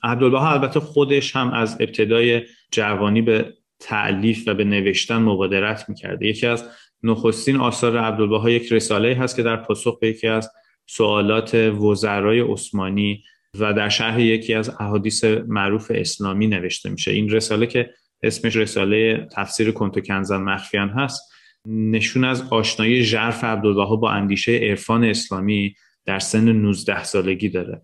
عبدالبها 0.05 0.53
البته 0.53 0.81
خودش 0.81 1.37
هم 1.37 1.53
از 1.53 1.77
ابتدای 1.81 2.43
جوانی 2.71 3.23
به 3.23 3.55
تعلیف 3.81 4.49
و 4.49 4.55
به 4.55 4.65
نوشتن 4.65 5.17
مبادرت 5.17 5.89
می‌کرده. 5.89 6.27
یکی 6.27 6.47
از 6.47 6.65
نخستین 7.03 7.57
آثار 7.57 7.99
عبدالبها 7.99 8.51
یک 8.51 8.73
رساله 8.73 9.15
هست 9.15 9.37
که 9.37 9.43
در 9.43 9.57
پاسخ 9.57 9.99
به 9.99 10.09
یکی 10.09 10.29
از 10.29 10.51
سوالات 10.87 11.55
وزرای 11.55 12.41
عثمانی 12.41 13.23
و 13.59 13.73
در 13.73 13.89
شرح 13.89 14.21
یکی 14.21 14.55
از 14.55 14.69
احادیث 14.81 15.25
معروف 15.25 15.93
اسلامی 15.95 16.47
نوشته 16.47 16.91
میشه. 16.91 17.11
این 17.11 17.31
رساله 17.31 17.67
که 17.67 17.91
اسمش 18.23 18.57
رساله 18.57 19.29
تفسیر 19.33 19.71
کنتو 19.71 20.01
کنزن 20.01 20.37
مخفیان 20.37 20.89
هست 20.89 21.33
نشون 21.69 22.25
از 22.25 22.43
آشنایی 22.51 23.05
ژرف 23.05 23.45
عبدالبها 23.45 23.97
با 23.97 24.11
اندیشه 24.11 24.57
عرفان 24.57 25.05
اسلامی 25.05 25.75
در 26.05 26.19
سن 26.19 26.53
19 26.53 27.05
سالگی 27.05 27.49
داره. 27.49 27.83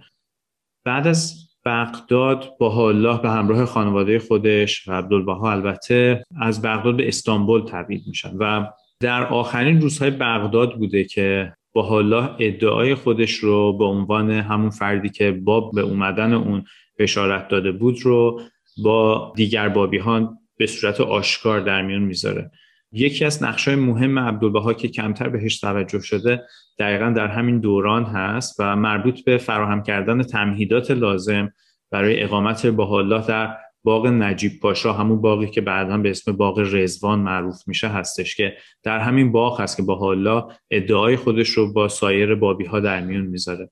بعد 0.84 1.06
از 1.06 1.49
بغداد 1.64 2.56
با 2.58 2.88
الله 2.88 3.22
به 3.22 3.30
همراه 3.30 3.64
خانواده 3.64 4.18
خودش 4.18 4.88
و 4.88 4.92
عبدالبها 4.92 5.52
البته 5.52 6.24
از 6.40 6.62
بغداد 6.62 6.96
به 6.96 7.08
استانبول 7.08 7.64
تبعید 7.64 8.02
میشن 8.06 8.36
و 8.36 8.66
در 9.00 9.26
آخرین 9.26 9.80
روزهای 9.80 10.10
بغداد 10.10 10.78
بوده 10.78 11.04
که 11.04 11.52
با 11.72 11.98
الله 11.98 12.30
ادعای 12.38 12.94
خودش 12.94 13.34
رو 13.34 13.78
به 13.78 13.84
عنوان 13.84 14.30
همون 14.30 14.70
فردی 14.70 15.08
که 15.08 15.32
باب 15.32 15.74
به 15.74 15.80
اومدن 15.80 16.32
اون 16.32 16.64
بشارت 16.98 17.48
داده 17.48 17.72
بود 17.72 18.02
رو 18.02 18.40
با 18.84 19.32
دیگر 19.36 19.68
بابی 19.68 19.98
ها 19.98 20.38
به 20.56 20.66
صورت 20.66 21.00
آشکار 21.00 21.60
در 21.60 21.82
میون 21.82 22.02
می‌ذاره. 22.02 22.50
یکی 22.92 23.24
از 23.24 23.42
نقشای 23.42 23.74
مهم 23.74 24.18
عبدالبها 24.18 24.74
که 24.74 24.88
کمتر 24.88 25.28
بهش 25.28 25.60
توجه 25.60 26.00
شده 26.00 26.42
دقیقا 26.78 27.10
در 27.10 27.26
همین 27.26 27.60
دوران 27.60 28.04
هست 28.04 28.56
و 28.58 28.76
مربوط 28.76 29.24
به 29.24 29.38
فراهم 29.38 29.82
کردن 29.82 30.22
تمهیدات 30.22 30.90
لازم 30.90 31.52
برای 31.90 32.22
اقامت 32.22 32.64
الله 32.80 33.26
در 33.26 33.56
باغ 33.84 34.06
نجیب 34.06 34.52
پاشا 34.62 34.92
همون 34.92 35.20
باقی 35.20 35.46
که 35.46 35.60
بعدا 35.60 35.98
به 35.98 36.10
اسم 36.10 36.32
باغ 36.32 36.58
رزوان 36.72 37.18
معروف 37.18 37.68
میشه 37.68 37.88
هستش 37.88 38.36
که 38.36 38.56
در 38.82 38.98
همین 38.98 39.32
باغ 39.32 39.60
هست 39.60 39.76
که 39.76 39.90
الله 39.90 40.44
ادعای 40.70 41.16
خودش 41.16 41.48
رو 41.48 41.72
با 41.72 41.88
سایر 41.88 42.34
بابی 42.34 42.64
ها 42.64 42.80
در 42.80 43.00
میون 43.00 43.26
می‌ذاره. 43.26 43.70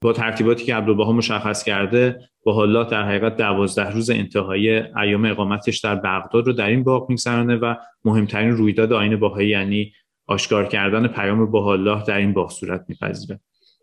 با 0.00 0.12
ترتیباتی 0.12 0.64
که 0.64 0.74
عبدالبها 0.74 1.12
مشخص 1.12 1.64
کرده 1.64 2.28
با 2.46 2.62
الله 2.62 2.84
در 2.84 3.02
حقیقت 3.02 3.36
دوازده 3.36 3.90
روز 3.90 4.10
انتهایی 4.10 4.70
ایام 4.70 5.24
اقامتش 5.24 5.78
در 5.78 5.94
بغداد 5.94 6.46
رو 6.46 6.52
در 6.52 6.66
این 6.66 6.82
باغ 6.82 7.10
میگذرانه 7.10 7.56
و 7.56 7.74
مهمترین 8.04 8.50
رویداد 8.50 8.92
آین 8.92 9.16
باهایی 9.16 9.48
یعنی 9.48 9.92
آشکار 10.26 10.66
کردن 10.66 11.06
پیام 11.06 11.50
با 11.50 11.72
الله 11.72 12.04
در 12.04 12.16
این 12.16 12.32
باغ 12.32 12.50
صورت 12.50 12.84
میپذیره. 12.88 13.40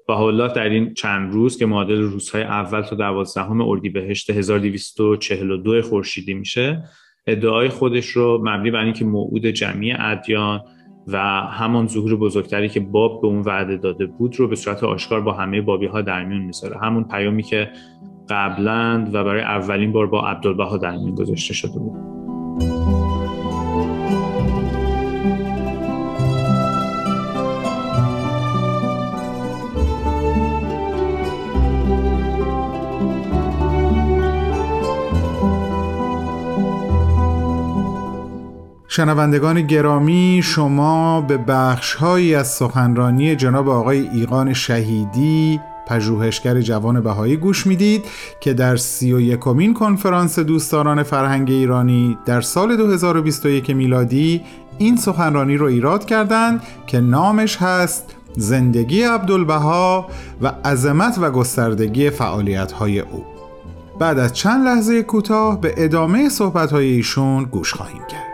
الله 0.09 0.53
در 0.53 0.69
این 0.69 0.93
چند 0.93 1.33
روز 1.33 1.57
که 1.57 1.65
معادل 1.65 2.01
روزهای 2.01 2.43
اول 2.43 2.81
تا 2.81 2.95
دوازدهم 2.95 3.61
اردیبهشت 3.61 4.29
1242 4.29 5.81
خورشیدی 5.81 6.33
میشه 6.33 6.83
ادعای 7.27 7.69
خودش 7.69 8.07
رو 8.07 8.41
مبنی 8.43 8.71
بر 8.71 8.83
اینکه 8.83 9.05
موعود 9.05 9.45
جمعی 9.45 9.93
ادیان 9.99 10.61
و 11.07 11.19
همان 11.47 11.87
ظهور 11.87 12.15
بزرگتری 12.15 12.69
که 12.69 12.79
باب 12.79 13.21
به 13.21 13.27
اون 13.27 13.41
وعده 13.41 13.77
داده 13.77 14.05
بود 14.05 14.39
رو 14.39 14.47
به 14.47 14.55
صورت 14.55 14.83
آشکار 14.83 15.21
با 15.21 15.33
همه 15.33 15.61
بابی 15.61 15.85
ها 15.85 16.01
در 16.01 16.25
میون 16.25 16.41
می‌ذاره. 16.41 16.77
همون 16.77 17.03
پیامی 17.03 17.43
که 17.43 17.69
قبلا 18.33 19.07
و 19.13 19.23
برای 19.23 19.41
اولین 19.41 19.91
بار 19.91 20.07
با 20.07 20.27
عبدالبها 20.27 20.77
در 20.77 20.97
میون 20.97 21.15
گذاشته 21.15 21.53
شده 21.53 21.79
بود. 21.79 22.13
شنوندگان 38.87 39.61
گرامی 39.61 40.41
شما 40.43 41.21
به 41.21 41.37
بخشهایی 41.37 42.35
از 42.35 42.47
سخنرانی 42.47 43.35
جناب 43.35 43.69
آقای 43.69 44.09
ایقان 44.09 44.53
شهیدی 44.53 45.59
پژوهشگر 45.87 46.61
جوان 46.61 47.01
بهایی 47.01 47.37
گوش 47.37 47.67
می‌دید 47.67 48.05
که 48.39 48.53
در 48.53 48.75
سی 48.75 49.13
و 49.13 49.19
یکمین 49.19 49.73
کنفرانس 49.73 50.39
دوستداران 50.39 51.03
فرهنگ 51.03 51.49
ایرانی 51.49 52.17
در 52.25 52.41
سال 52.41 52.77
2021 52.77 53.69
میلادی 53.69 54.41
این 54.77 54.95
سخنرانی 54.95 55.57
رو 55.57 55.65
ایراد 55.65 56.05
کردند 56.05 56.63
که 56.87 56.99
نامش 56.99 57.57
هست 57.57 58.15
زندگی 58.37 59.03
عبدالبها 59.03 60.07
و 60.41 60.47
عظمت 60.47 61.17
و 61.21 61.31
گستردگی 61.31 62.09
فعالیت‌های 62.09 62.99
او. 62.99 63.25
بعد 63.99 64.19
از 64.19 64.33
چند 64.33 64.67
لحظه 64.67 65.03
کوتاه 65.03 65.61
به 65.61 65.73
ادامه 65.77 66.29
صحبت‌های 66.29 66.91
ایشون 66.91 67.43
گوش 67.43 67.73
خواهیم 67.73 68.01
کرد. 68.09 68.32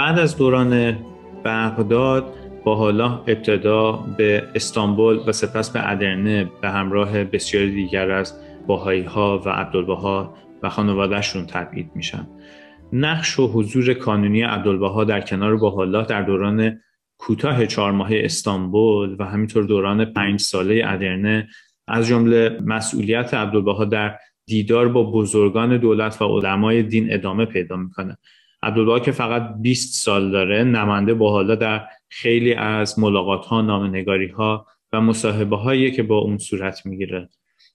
بعد 0.00 0.18
از 0.18 0.36
دوران 0.36 0.98
بغداد 1.44 2.34
با 2.64 2.76
حالا 2.76 3.24
ابتدا 3.26 3.92
به 3.92 4.42
استانبول 4.54 5.20
و 5.26 5.32
سپس 5.32 5.70
به 5.70 5.90
ادرنه 5.90 6.50
به 6.62 6.70
همراه 6.70 7.24
بسیاری 7.24 7.74
دیگر 7.74 8.10
از 8.10 8.40
باهایی 8.66 9.02
ها 9.02 9.42
و 9.46 9.48
عبدالبها 9.48 10.34
و 10.62 10.68
خانوادهشون 10.68 11.46
تبعید 11.46 11.90
میشن. 11.94 12.26
نقش 12.92 13.38
و 13.38 13.46
حضور 13.46 13.94
کانونی 13.94 14.42
عبدالبها 14.42 15.04
در 15.04 15.20
کنار 15.20 15.56
باحالا 15.56 16.02
در 16.02 16.22
دوران 16.22 16.80
کوتاه 17.18 17.66
چهار 17.66 17.92
ماهه 17.92 18.20
استانبول 18.24 19.16
و 19.18 19.24
همینطور 19.24 19.64
دوران 19.64 20.04
پنج 20.04 20.40
ساله 20.40 20.82
ادرنه 20.86 21.48
از 21.88 22.06
جمله 22.06 22.58
مسئولیت 22.64 23.34
عبدالبها 23.34 23.84
در 23.84 24.18
دیدار 24.46 24.88
با 24.88 25.02
بزرگان 25.02 25.76
دولت 25.76 26.22
و 26.22 26.24
علمای 26.24 26.82
دین 26.82 27.12
ادامه 27.12 27.44
پیدا 27.44 27.76
می‌کنه. 27.76 28.18
عبدالبها 28.62 29.00
که 29.00 29.12
فقط 29.12 29.54
20 29.60 30.04
سال 30.04 30.30
داره 30.30 30.64
نماینده 30.64 31.14
با 31.14 31.30
حالا 31.30 31.54
در 31.54 31.86
خیلی 32.08 32.54
از 32.54 32.98
ملاقات 32.98 33.46
ها 33.46 33.62
نامنگاری 33.62 34.28
ها 34.28 34.66
و 34.92 35.00
مصاحبه 35.00 35.56
هایی 35.56 35.90
که 35.90 36.02
با 36.02 36.18
اون 36.18 36.38
صورت 36.38 36.86
می‌گیره. 36.86 37.28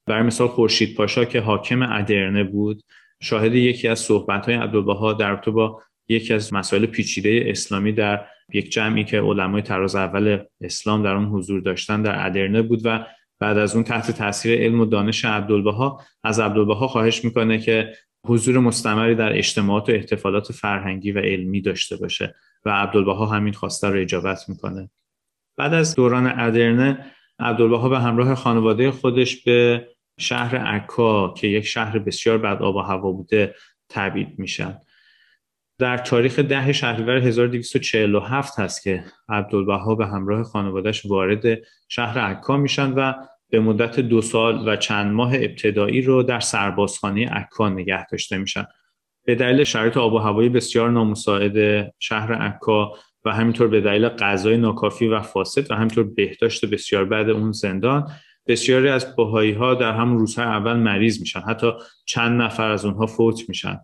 برای 0.06 0.22
مثال 0.22 0.48
خورشید 0.48 0.96
پاشا 0.96 1.24
که 1.24 1.40
حاکم 1.40 1.82
ادرنه 1.82 2.44
بود 2.44 2.82
شاهد 3.22 3.54
یکی 3.54 3.88
از 3.88 3.98
صحبت 3.98 4.46
های 4.46 4.54
عبدالبها 4.54 5.12
در 5.12 5.36
تو 5.36 5.52
با 5.52 5.82
یکی 6.08 6.34
از 6.34 6.54
مسائل 6.54 6.86
پیچیده 6.86 7.44
اسلامی 7.46 7.92
در 7.92 8.26
یک 8.52 8.70
جمعی 8.70 9.04
که 9.04 9.20
علمای 9.20 9.62
تراز 9.62 9.96
اول 9.96 10.38
اسلام 10.60 11.02
در 11.02 11.14
اون 11.14 11.24
حضور 11.24 11.60
داشتن 11.60 12.02
در 12.02 12.26
ادرنه 12.26 12.62
بود 12.62 12.80
و 12.84 13.06
بعد 13.40 13.58
از 13.58 13.74
اون 13.74 13.84
تحت 13.84 14.10
تاثیر 14.10 14.60
علم 14.60 14.80
و 14.80 14.84
دانش 14.84 15.24
عبدالبها 15.24 16.00
از 16.24 16.40
عبدالبها 16.40 16.88
خواهش 16.88 17.24
می‌کنه 17.24 17.58
که 17.58 17.92
حضور 18.26 18.58
مستمری 18.58 19.14
در 19.14 19.38
اجتماعات 19.38 19.88
و 19.88 19.92
احتفالات 19.92 20.52
فرهنگی 20.52 21.12
و 21.12 21.18
علمی 21.18 21.60
داشته 21.60 21.96
باشه 21.96 22.34
و 22.64 22.70
عبدالبها 22.70 23.26
همین 23.26 23.52
خواسته 23.52 23.88
رو 23.88 24.00
اجابت 24.00 24.48
می‌کنه. 24.48 24.90
بعد 25.56 25.74
از 25.74 25.94
دوران 25.94 26.40
ادرنه 26.40 27.12
عبدالبها 27.38 27.88
به 27.88 27.98
همراه 27.98 28.34
خانواده 28.34 28.90
خودش 28.90 29.44
به 29.44 29.88
شهر 30.20 30.56
عکا 30.56 31.34
که 31.34 31.46
یک 31.46 31.66
شهر 31.66 31.98
بسیار 31.98 32.38
بد 32.38 32.62
آب 32.62 32.76
و 32.76 32.80
هوا 32.80 33.12
بوده 33.12 33.54
تبعید 33.88 34.38
میشن. 34.38 34.80
در 35.78 35.98
تاریخ 35.98 36.38
ده 36.38 36.72
شهریور 36.72 37.16
1247 37.16 38.60
هست 38.60 38.82
که 38.82 39.04
عبدالبها 39.28 39.94
به 39.94 40.06
همراه 40.06 40.42
خانوادهش 40.42 41.06
وارد 41.06 41.58
شهر 41.88 42.18
عکا 42.18 42.56
میشن 42.56 42.92
و 42.92 43.12
به 43.50 43.60
مدت 43.60 44.00
دو 44.00 44.22
سال 44.22 44.68
و 44.68 44.76
چند 44.76 45.12
ماه 45.12 45.34
ابتدایی 45.34 46.02
رو 46.02 46.22
در 46.22 46.40
سربازخانه 46.40 47.28
عکا 47.28 47.68
نگه 47.68 48.06
داشته 48.06 48.38
میشن. 48.38 48.64
به 49.24 49.34
دلیل 49.34 49.64
شرایط 49.64 49.96
آب 49.96 50.12
و 50.12 50.18
هوایی 50.18 50.48
بسیار 50.48 50.90
نامساعد 50.90 51.86
شهر 51.98 52.34
عکا 52.34 52.92
و 53.24 53.32
همینطور 53.32 53.68
به 53.68 53.80
دلیل 53.80 54.08
غذای 54.08 54.56
ناکافی 54.56 55.08
و 55.08 55.20
فاسد 55.20 55.70
و 55.70 55.74
همینطور 55.74 56.04
بهداشت 56.04 56.64
بسیار 56.64 57.04
بعد 57.04 57.30
اون 57.30 57.52
زندان 57.52 58.10
بسیاری 58.46 58.88
از 58.88 59.16
بهایی 59.16 59.52
ها 59.52 59.74
در 59.74 59.92
همون 59.92 60.18
روزهای 60.18 60.46
اول 60.46 60.76
مریض 60.76 61.20
میشن. 61.20 61.40
حتی 61.40 61.72
چند 62.04 62.42
نفر 62.42 62.70
از 62.70 62.84
اونها 62.84 63.06
فوت 63.06 63.48
میشن. 63.48 63.80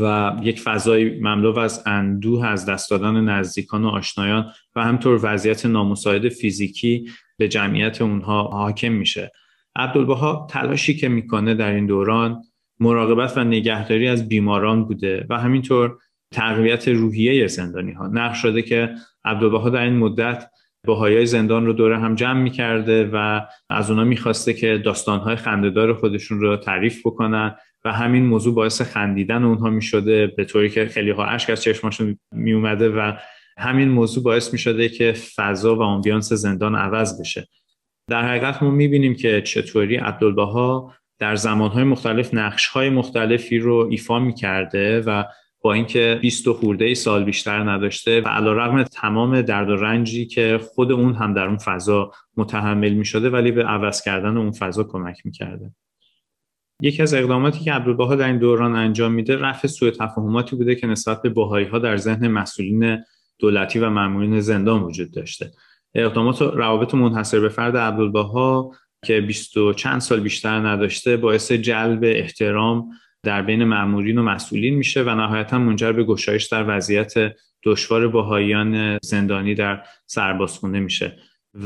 و 0.00 0.32
یک 0.42 0.60
فضای 0.60 1.20
مملو 1.20 1.58
از 1.58 1.82
اندوه 1.86 2.46
از 2.46 2.66
دست 2.66 2.90
دادن 2.90 3.20
نزدیکان 3.20 3.84
و 3.84 3.88
آشنایان 3.88 4.52
و 4.76 4.84
همطور 4.84 5.20
وضعیت 5.22 5.66
نامساعد 5.66 6.28
فیزیکی 6.28 7.10
به 7.38 7.48
جمعیت 7.48 8.02
اونها 8.02 8.42
حاکم 8.42 8.92
میشه. 8.92 9.32
عبدالبها 9.76 10.46
تلاشی 10.50 10.96
که 10.96 11.08
می‌کنه 11.08 11.54
در 11.54 11.70
این 11.70 11.86
دوران 11.86 12.42
مراقبت 12.80 13.38
و 13.38 13.44
نگهداری 13.44 14.08
از 14.08 14.28
بیماران 14.28 14.84
بوده 14.84 15.26
و 15.30 15.38
همینطور 15.38 15.98
تقویت 16.32 16.88
روحیه 16.88 17.46
زندانی 17.46 17.92
ها 17.92 18.06
نقش 18.06 18.42
شده 18.42 18.62
که 18.62 18.94
عبدالبها 19.24 19.70
در 19.70 19.82
این 19.82 19.96
مدت 19.96 20.50
های 20.88 21.26
زندان 21.26 21.66
رو 21.66 21.72
دوره 21.72 21.98
هم 21.98 22.14
جمع 22.14 22.42
می‌کرده 22.42 23.10
و 23.12 23.40
از 23.70 23.90
اونا 23.90 24.04
می‌خواسته 24.04 24.52
که 24.52 24.82
داستانهای 24.84 25.36
خندهدار 25.36 25.94
خودشون 25.94 26.40
رو 26.40 26.56
تعریف 26.56 27.06
بکنن 27.06 27.54
و 27.86 27.92
همین 27.92 28.26
موضوع 28.26 28.54
باعث 28.54 28.82
خندیدن 28.82 29.44
اونها 29.44 29.70
می‌شده 29.70 30.26
به 30.26 30.44
طوری 30.44 30.70
که 30.70 30.86
خیلی 30.86 31.10
ها 31.10 31.24
اشک 31.24 31.50
از 31.50 31.62
چشماشون 31.62 32.18
میومده 32.32 32.88
و 32.88 33.12
همین 33.58 33.88
موضوع 33.88 34.24
باعث 34.24 34.52
می 34.52 34.58
شده 34.58 34.88
که 34.88 35.12
فضا 35.36 35.76
و 35.76 35.82
آمبیانس 35.82 36.32
زندان 36.32 36.74
عوض 36.74 37.20
بشه. 37.20 37.48
در 38.10 38.28
حقیقت 38.28 38.62
ما 38.62 38.70
می‌بینیم 38.70 39.14
که 39.14 39.42
چطوری 39.42 39.96
عبدالبها 39.96 40.94
در 41.18 41.36
زمانهای 41.36 41.84
مختلف 41.84 42.34
نقشهای 42.34 42.90
مختلفی 42.90 43.58
رو 43.58 43.88
ایفا 43.90 44.18
می‌کرده 44.18 45.00
و 45.00 45.24
با 45.60 45.72
اینکه 45.72 46.18
20 46.22 46.52
خورده 46.52 46.94
سال 46.94 47.24
بیشتر 47.24 47.70
نداشته 47.70 48.20
و 48.20 48.28
علیرغم 48.28 48.82
تمام 48.82 49.42
درد 49.42 49.70
و 49.70 49.76
رنجی 49.76 50.26
که 50.26 50.60
خود 50.74 50.92
اون 50.92 51.14
هم 51.14 51.34
در 51.34 51.46
اون 51.46 51.58
فضا 51.58 52.12
متحمل 52.36 52.92
می 52.92 53.04
شده 53.04 53.30
ولی 53.30 53.52
به 53.52 53.64
عوض 53.64 54.02
کردن 54.02 54.36
اون 54.36 54.50
فضا 54.50 54.84
کمک 54.84 55.16
می‌کرده. 55.24 55.70
یکی 56.80 57.02
از 57.02 57.14
اقداماتی 57.14 57.64
که 57.64 57.72
عبدالبها 57.72 58.16
در 58.16 58.26
این 58.26 58.38
دوران 58.38 58.76
انجام 58.76 59.12
میده 59.12 59.36
رفع 59.36 59.68
سوء 59.68 59.90
تفاهماتی 59.90 60.56
بوده 60.56 60.74
که 60.74 60.86
نسبت 60.86 61.22
به 61.22 61.28
باهایی 61.28 61.66
ها 61.66 61.78
در 61.78 61.96
ذهن 61.96 62.28
مسئولین 62.28 63.04
دولتی 63.38 63.78
و 63.78 63.90
مامورین 63.90 64.40
زندان 64.40 64.82
وجود 64.82 65.12
داشته. 65.12 65.50
اقدامات 65.94 66.42
روابط 66.42 66.94
منحصر 66.94 67.40
به 67.40 67.48
فرد 67.48 67.76
عبدالبها 67.76 68.70
که 69.04 69.20
بیست 69.20 69.56
و 69.56 69.72
چند 69.72 70.00
سال 70.00 70.20
بیشتر 70.20 70.68
نداشته 70.68 71.16
باعث 71.16 71.52
جلب 71.52 72.00
احترام 72.02 72.90
در 73.22 73.42
بین 73.42 73.64
مامورین 73.64 74.18
و 74.18 74.22
مسئولین 74.22 74.74
میشه 74.74 75.02
و 75.02 75.14
نهایتا 75.14 75.58
منجر 75.58 75.92
به 75.92 76.04
گشایش 76.04 76.44
در 76.44 76.76
وضعیت 76.76 77.14
دشوار 77.64 78.08
باهاییان 78.08 78.98
زندانی 79.02 79.54
در 79.54 79.82
سربازخونه 80.06 80.80
میشه. 80.80 81.16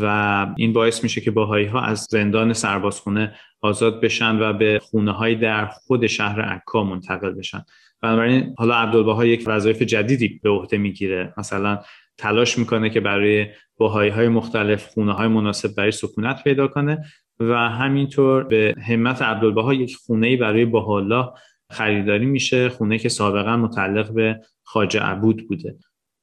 و 0.02 0.46
این 0.56 0.72
باعث 0.72 1.02
میشه 1.02 1.20
که 1.20 1.30
باهایی 1.30 1.66
ها 1.66 1.80
از 1.80 2.06
زندان 2.10 2.52
سربازخونه 2.52 3.34
آزاد 3.60 4.00
بشن 4.00 4.42
و 4.42 4.52
به 4.52 4.78
خونه 4.82 5.12
های 5.12 5.34
در 5.34 5.66
خود 5.66 6.06
شهر 6.06 6.40
عکا 6.40 6.84
منتقل 6.84 7.30
بشن. 7.30 7.64
بنابراین 8.02 8.54
حالا 8.58 8.74
عبدالبها 8.74 9.24
یک 9.24 9.44
وظایف 9.46 9.82
جدیدی 9.82 10.40
به 10.42 10.50
عهده 10.50 10.78
می‌گیره. 10.78 11.34
مثلا 11.38 11.78
تلاش 12.18 12.58
می‌کنه 12.58 12.90
که 12.90 13.00
برای 13.00 13.46
باهایی 13.76 14.10
های 14.10 14.28
مختلف 14.28 14.86
خونه 14.86 15.12
های 15.12 15.28
مناسب 15.28 15.74
برای 15.76 15.90
سکونت 15.90 16.44
پیدا 16.44 16.68
کنه 16.68 17.04
و 17.40 17.54
همینطور 17.54 18.44
به 18.44 18.74
همت 18.88 19.22
عبدالبها 19.22 19.74
یک 19.74 19.96
خونه 19.96 20.36
برای 20.36 20.64
باهالا 20.64 21.32
خریداری 21.70 22.26
میشه 22.26 22.68
خونه 22.68 22.98
که 22.98 23.08
سابقا 23.08 23.56
متعلق 23.56 24.12
به 24.12 24.40
خاجه 24.62 25.00
عبود 25.00 25.48
بوده. 25.48 25.76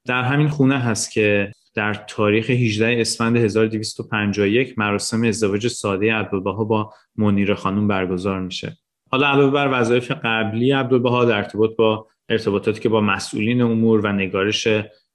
در 0.06 0.22
همین 0.22 0.48
خونه 0.48 0.78
هست 0.78 1.12
که 1.12 1.52
در 1.78 1.94
تاریخ 1.94 2.50
18 2.50 3.00
اسفند 3.00 3.36
1251 3.36 4.78
مراسم 4.78 5.24
ازدواج 5.24 5.66
ساده 5.66 6.14
عبدالبها 6.14 6.64
با 6.64 6.92
منیر 7.16 7.54
خانم 7.54 7.88
برگزار 7.88 8.40
میشه. 8.40 8.76
حالا 9.10 9.26
علاوه 9.26 9.52
بر 9.52 9.80
وظایف 9.80 10.12
قبلی 10.24 10.72
عبدالبها 10.72 11.24
در 11.24 11.36
ارتباط 11.36 11.70
با 11.76 12.06
ارتباطاتی 12.28 12.80
که 12.80 12.88
با 12.88 13.00
مسئولین 13.00 13.62
امور 13.62 14.00
و 14.00 14.12
نگارش 14.12 14.68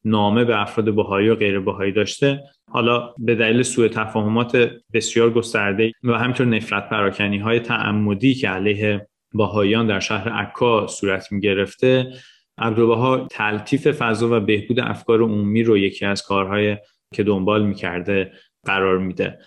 نامه 0.06 0.46
به 0.46 0.62
افراد 0.62 0.96
بهایی 0.96 1.30
و 1.30 1.36
غیر 1.36 1.60
بهایی 1.60 1.92
داشته 1.92 2.44
حالا 2.70 3.14
به 3.18 3.36
دلیل 3.36 3.64
سوء 3.64 3.88
تفاهمات 3.88 4.72
بسیار 4.94 5.34
گسترده 5.34 5.92
و 6.04 6.14
همینطور 6.14 6.48
نفرت 6.48 6.90
پراکنی 6.90 7.38
های 7.38 7.60
تعمدی 7.60 8.36
که 8.36 8.50
علیه 8.50 9.08
باهایان 9.34 9.88
در 9.88 10.00
شهر 10.00 10.30
عکا 10.30 10.88
صورت 10.88 11.32
می 11.32 11.42
گرفته 11.42 12.14
عبدالبها 12.58 13.28
تلطیف 13.32 13.88
فضا 13.88 14.38
و 14.38 14.40
بهبود 14.40 14.80
افکار 14.80 15.22
عمومی 15.22 15.64
رو 15.64 15.78
یکی 15.78 16.06
از 16.06 16.24
کارهای 16.24 16.78
که 17.14 17.24
دنبال 17.24 17.66
می‌کرده 17.66 18.32
قرار 18.66 18.98
میده. 18.98 19.40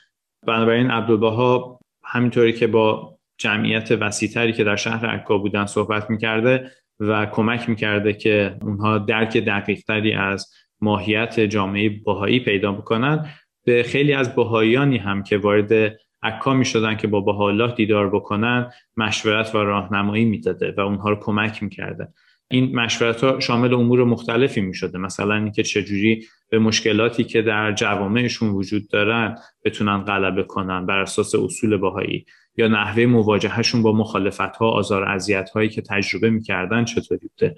بنابراین 0.46 0.90
عبدالبها 0.90 1.80
همینطوری 2.04 2.52
که 2.52 2.66
با 2.66 3.18
جمعیت 3.38 3.92
وسیعتری 3.92 4.52
که 4.52 4.64
در 4.64 4.76
شهر 4.76 5.06
عکا 5.06 5.38
بودن 5.38 5.66
صحبت 5.66 6.10
می‌کرده 6.10 6.70
و 7.00 7.26
کمک 7.26 7.68
می‌کرده 7.68 8.12
که 8.12 8.56
اونها 8.62 8.98
درک 8.98 9.36
دقیقتری 9.36 10.12
از 10.12 10.52
ماهیت 10.80 11.40
جامعه 11.40 11.88
باهایی 12.04 12.40
پیدا 12.40 12.72
بکنن 12.72 13.26
به 13.64 13.82
خیلی 13.82 14.12
از 14.12 14.34
باهایانی 14.34 14.98
هم 14.98 15.22
که 15.22 15.38
وارد 15.38 15.96
عکا 16.22 16.54
می 16.54 16.64
شدن 16.64 16.96
که 16.96 17.08
با 17.08 17.20
بها 17.20 17.66
دیدار 17.66 18.10
بکنن 18.10 18.70
مشورت 18.96 19.54
و 19.54 19.58
راهنمایی 19.58 20.24
می‌داده 20.24 20.74
و 20.76 20.80
اونها 20.80 21.10
رو 21.10 21.16
کمک 21.20 21.62
می‌کرده. 21.62 22.08
این 22.50 22.76
مشورت 22.76 23.24
ها 23.24 23.40
شامل 23.40 23.74
امور 23.74 24.04
مختلفی 24.04 24.61
می 24.61 24.74
شده 24.74 24.98
مثلا 24.98 25.35
اینکه 25.35 25.62
چجوری 25.62 26.26
به 26.48 26.59
مشکلاتی 26.59 27.24
که 27.24 27.42
در 27.42 27.72
جوامعشون 27.72 28.48
وجود 28.48 28.88
دارن 28.88 29.38
بتونن 29.64 29.98
غلبه 29.98 30.42
کنن 30.42 30.87
بر 30.87 30.98
اساس 30.98 31.35
اصول 31.35 31.76
باهایی 31.76 32.26
یا 32.56 32.68
نحوه 32.68 33.06
مواجههشون 33.06 33.82
با 33.82 33.92
مخالفت 33.92 34.56
ها 34.56 34.70
آزار 34.70 35.04
اذیت 35.04 35.50
هایی 35.50 35.68
که 35.68 35.82
تجربه 35.82 36.30
می‌کردن 36.30 36.85
چطوری 36.85 37.28
بوده؟ 37.28 37.54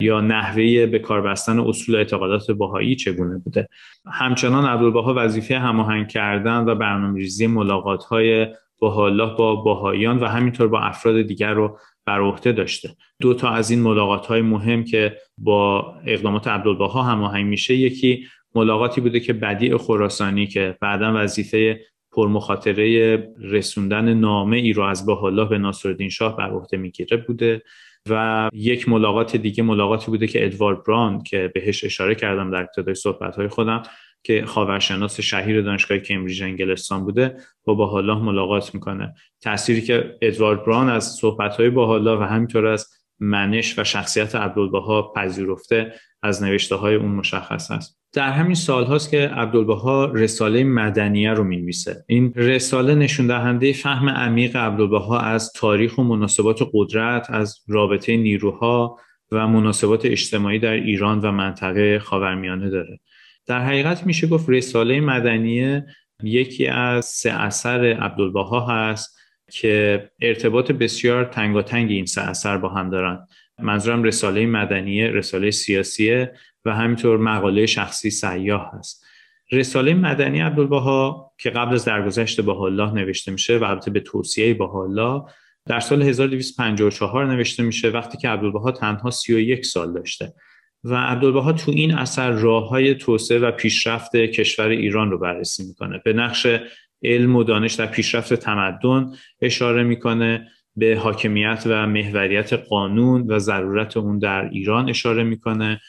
یا 0.00 0.20
نحوه 0.20 0.86
به 0.86 0.98
کار 0.98 1.22
بستن 1.22 1.58
اصول 1.58 1.96
اعتقادات 1.96 2.50
باهایی 2.50 2.96
چگونه 2.96 3.38
بوده؟ 3.38 3.68
همچنان 4.12 4.64
عبدالبها 4.64 5.14
وظیفه 5.16 5.58
هماهنگ 5.58 6.08
کردن 6.08 6.58
و 6.58 6.74
برنامه‌ریزی 6.74 7.46
ملاقات 7.46 8.04
های 8.04 8.46
با 8.80 9.10
با 9.38 9.54
باهاییان 9.54 10.18
و 10.18 10.26
همینطور 10.26 10.68
با 10.68 10.80
افراد 10.80 11.22
دیگر 11.22 11.52
رو 11.52 11.78
بر 12.10 12.20
عهده 12.20 12.52
داشته. 12.52 12.96
دو 13.20 13.34
تا 13.34 13.50
از 13.50 13.70
این 13.70 13.80
ملاقات 13.80 14.26
های 14.26 14.42
مهم 14.42 14.84
که 14.84 15.16
با 15.38 15.94
اقدامات 16.06 16.48
عبدالبها 16.48 17.02
هماهنگ 17.02 17.46
میشه 17.46 17.74
یکی 17.74 18.26
ملاقاتی 18.54 19.00
بوده 19.00 19.20
که 19.20 19.32
بدیع 19.32 19.76
خراسانی 19.76 20.46
که 20.46 20.76
بعدا 20.80 21.12
وظیفه 21.14 21.80
پرمخاطره 22.12 23.16
رسوندن 23.40 24.14
نامه 24.14 24.56
ای 24.56 24.72
رو 24.72 24.82
از 24.82 25.06
بهالله 25.06 25.44
به 25.44 25.58
ناصرالدین 25.58 26.08
شاه 26.08 26.36
بر 26.36 26.50
عهده 26.50 26.76
می‌گیره 26.76 27.16
بوده 27.16 27.62
و 28.08 28.48
یک 28.52 28.88
ملاقات 28.88 29.36
دیگه 29.36 29.62
ملاقاتی 29.62 30.06
بوده 30.06 30.26
که 30.26 30.44
ادوارد 30.46 30.84
بران 30.84 31.22
که 31.22 31.50
بهش 31.54 31.84
اشاره 31.84 32.14
کردم 32.14 32.50
در 32.50 32.60
ابتدای 32.60 32.94
صحبت 32.94 33.36
های 33.36 33.48
خودم 33.48 33.82
که 34.22 34.44
خاورشناس 34.46 35.20
شهیر 35.20 35.62
دانشگاه 35.62 35.98
کمبریج 35.98 36.42
انگلستان 36.42 37.04
بوده 37.04 37.36
با 37.64 37.74
باحالا 37.74 38.18
ملاقات 38.18 38.74
می‌کنه. 38.74 39.14
تأثیری 39.40 39.82
که 39.82 40.18
ادوارد 40.22 40.64
بران 40.64 40.88
از 40.88 41.04
صحبت 41.04 41.56
های 41.56 41.70
باحالا 41.70 42.20
و 42.20 42.22
همینطور 42.22 42.66
از 42.66 42.88
منش 43.20 43.78
و 43.78 43.84
شخصیت 43.84 44.34
عبدالبها 44.34 45.12
پذیرفته 45.16 45.92
از 46.22 46.42
نوشته 46.42 46.74
های 46.74 46.94
اون 46.94 47.10
مشخص 47.10 47.70
است. 47.70 48.00
در 48.12 48.30
همین 48.30 48.54
سال 48.54 48.84
هاست 48.84 49.10
که 49.10 49.18
عبدالبها 49.18 50.04
رساله 50.04 50.64
مدنیه 50.64 51.32
رو 51.32 51.44
می‌نویسه. 51.44 52.04
این 52.08 52.32
رساله 52.36 52.94
نشون 52.94 53.26
دهنده 53.26 53.72
فهم 53.72 54.08
عمیق 54.08 54.56
عبدالبها 54.56 55.20
از 55.20 55.52
تاریخ 55.52 55.98
و 55.98 56.02
مناسبات 56.02 56.58
قدرت 56.72 57.30
از 57.30 57.58
رابطه 57.68 58.16
نیروها 58.16 58.96
و 59.32 59.48
مناسبات 59.48 60.06
اجتماعی 60.06 60.58
در 60.58 60.72
ایران 60.72 61.20
و 61.20 61.32
منطقه 61.32 61.98
خاورمیانه 61.98 62.70
داره. 62.70 63.00
در 63.46 63.64
حقیقت 63.64 64.06
میشه 64.06 64.26
گفت 64.26 64.48
رساله 64.48 65.00
مدنیه 65.00 65.86
یکی 66.22 66.66
از 66.66 67.04
سه 67.04 67.30
اثر 67.30 67.84
عبدالبها 67.84 68.66
هست 68.66 69.18
که 69.50 70.10
ارتباط 70.20 70.72
بسیار 70.72 71.24
تنگاتنگ 71.24 71.90
این 71.90 72.06
سه 72.06 72.20
اثر 72.20 72.58
با 72.58 72.68
هم 72.68 72.90
دارن. 72.90 73.26
منظورم 73.62 74.02
رساله 74.02 74.46
مدنیه 74.46 75.06
رساله 75.06 75.50
سیاسیه 75.50 76.32
و 76.64 76.74
همینطور 76.74 77.18
مقاله 77.18 77.66
شخصی 77.66 78.10
سیاه 78.10 78.70
هست. 78.74 79.04
رساله 79.52 79.94
مدنی 79.94 80.40
عبدالبها 80.40 81.32
که 81.38 81.50
قبل 81.50 81.74
از 81.74 81.84
درگذشت 81.84 82.40
با 82.40 82.66
الله 82.66 82.92
نوشته 82.92 83.32
میشه 83.32 83.58
و 83.58 83.64
البته 83.64 83.90
به 83.90 84.00
توصیه 84.00 84.54
با 84.54 84.82
الله 84.82 85.22
در 85.66 85.80
سال 85.80 86.02
1254 86.02 87.26
نوشته 87.26 87.62
میشه 87.62 87.88
وقتی 87.88 88.18
که 88.18 88.28
عبدالبها 88.28 88.72
تنها 88.72 89.10
31 89.10 89.66
سال 89.66 89.92
داشته. 89.92 90.32
و 90.84 90.94
عبدالبها 90.94 91.52
تو 91.52 91.70
این 91.70 91.94
اثر 91.94 92.30
راه 92.30 92.68
های 92.68 92.94
توسعه 92.94 93.38
و 93.38 93.50
پیشرفت 93.50 94.16
کشور 94.16 94.68
ایران 94.68 95.10
رو 95.10 95.18
بررسی 95.18 95.66
می‌کنه. 95.68 96.00
به 96.04 96.12
نقش 96.12 96.46
علم 97.02 97.36
و 97.36 97.44
دانش 97.44 97.74
در 97.74 97.86
پیشرفت 97.86 98.34
تمدن 98.34 99.12
اشاره 99.42 99.82
می‌کنه 99.82 100.48
به 100.76 100.96
حاکمیت 100.96 101.62
و 101.66 101.86
محوریت 101.86 102.52
قانون 102.52 103.24
و 103.26 103.38
ضرورت 103.38 103.96
اون 103.96 104.18
در 104.18 104.48
ایران 104.48 104.88
اشاره 104.88 105.22
می‌کنه. 105.22 105.80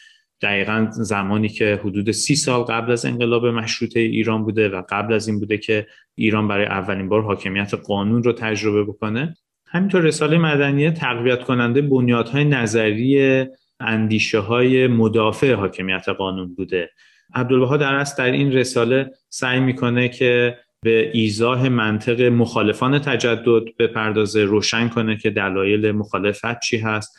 دقیقا 0.42 0.88
زمانی 0.92 1.50
که 1.50 1.80
حدود 1.84 2.12
سی 2.12 2.36
سال 2.36 2.64
قبل 2.64 2.92
از 2.92 3.06
انقلاب 3.06 3.46
مشروطه 3.46 4.00
ایران 4.00 4.44
بوده 4.44 4.70
و 4.70 4.82
قبل 4.90 5.14
از 5.14 5.28
این 5.28 5.40
بوده 5.40 5.58
که 5.58 5.88
ایران 6.16 6.48
برای 6.48 6.66
اولین 6.66 7.10
بار 7.10 7.22
حاکمیت 7.22 7.74
قانون 7.74 8.24
رو 8.24 8.34
تجربه 8.34 8.84
بکنه. 8.84 9.36
همینطور 9.66 10.02
رساله 10.02 10.38
مدنیه 10.38 10.92
تقویت 10.92 11.44
کننده 11.44 11.82
بنیادهای 11.82 12.46
نظری 12.46 13.46
اندیشه 13.82 14.40
های 14.40 14.88
مدافع 14.88 15.54
حاکمیت 15.54 16.10
قانون 16.10 16.56
بوده. 16.56 16.90
عبدالبها 17.34 17.78
در 17.78 17.94
است 17.94 18.18
در 18.18 18.32
این 18.32 18.52
رساله 18.52 19.12
سعی 19.30 19.60
می‌کنه 19.60 20.10
که 20.10 20.58
به 20.82 21.12
ایزاه 21.14 21.70
منطق 21.70 22.22
مخالفان 22.22 23.00
تجدد 23.00 23.64
بپردازه 23.80 24.44
روشن 24.44 24.90
کنه 24.90 25.18
که 25.18 25.30
دلایل 25.30 25.92
مخالفت 25.92 26.60
چی 26.60 26.78
هست 26.78 27.18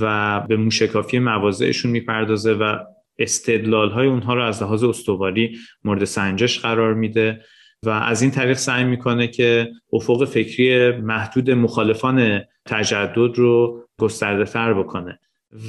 و 0.00 0.40
به 0.40 0.56
موشکافی 0.56 1.18
مواضعشون 1.18 1.90
می‌پردازه 1.90 2.52
و 2.52 2.78
استدلال 3.18 3.90
های 3.90 4.06
اونها 4.06 4.34
رو 4.34 4.44
از 4.44 4.62
لحاظ 4.62 4.84
استواری 4.84 5.58
مورد 5.84 6.04
سنجش 6.04 6.58
قرار 6.58 6.94
میده 6.94 7.40
و 7.86 7.90
از 7.90 8.22
این 8.22 8.30
طریق 8.30 8.56
سعی 8.56 8.84
می‌کنه 8.84 9.28
که 9.28 9.68
افق 9.92 10.24
فکری 10.24 10.90
محدود 10.90 11.50
مخالفان 11.50 12.40
تجدد 12.66 13.38
رو 13.38 13.84
گسترده 14.00 14.44
تر 14.44 14.74
بکنه. 14.74 15.18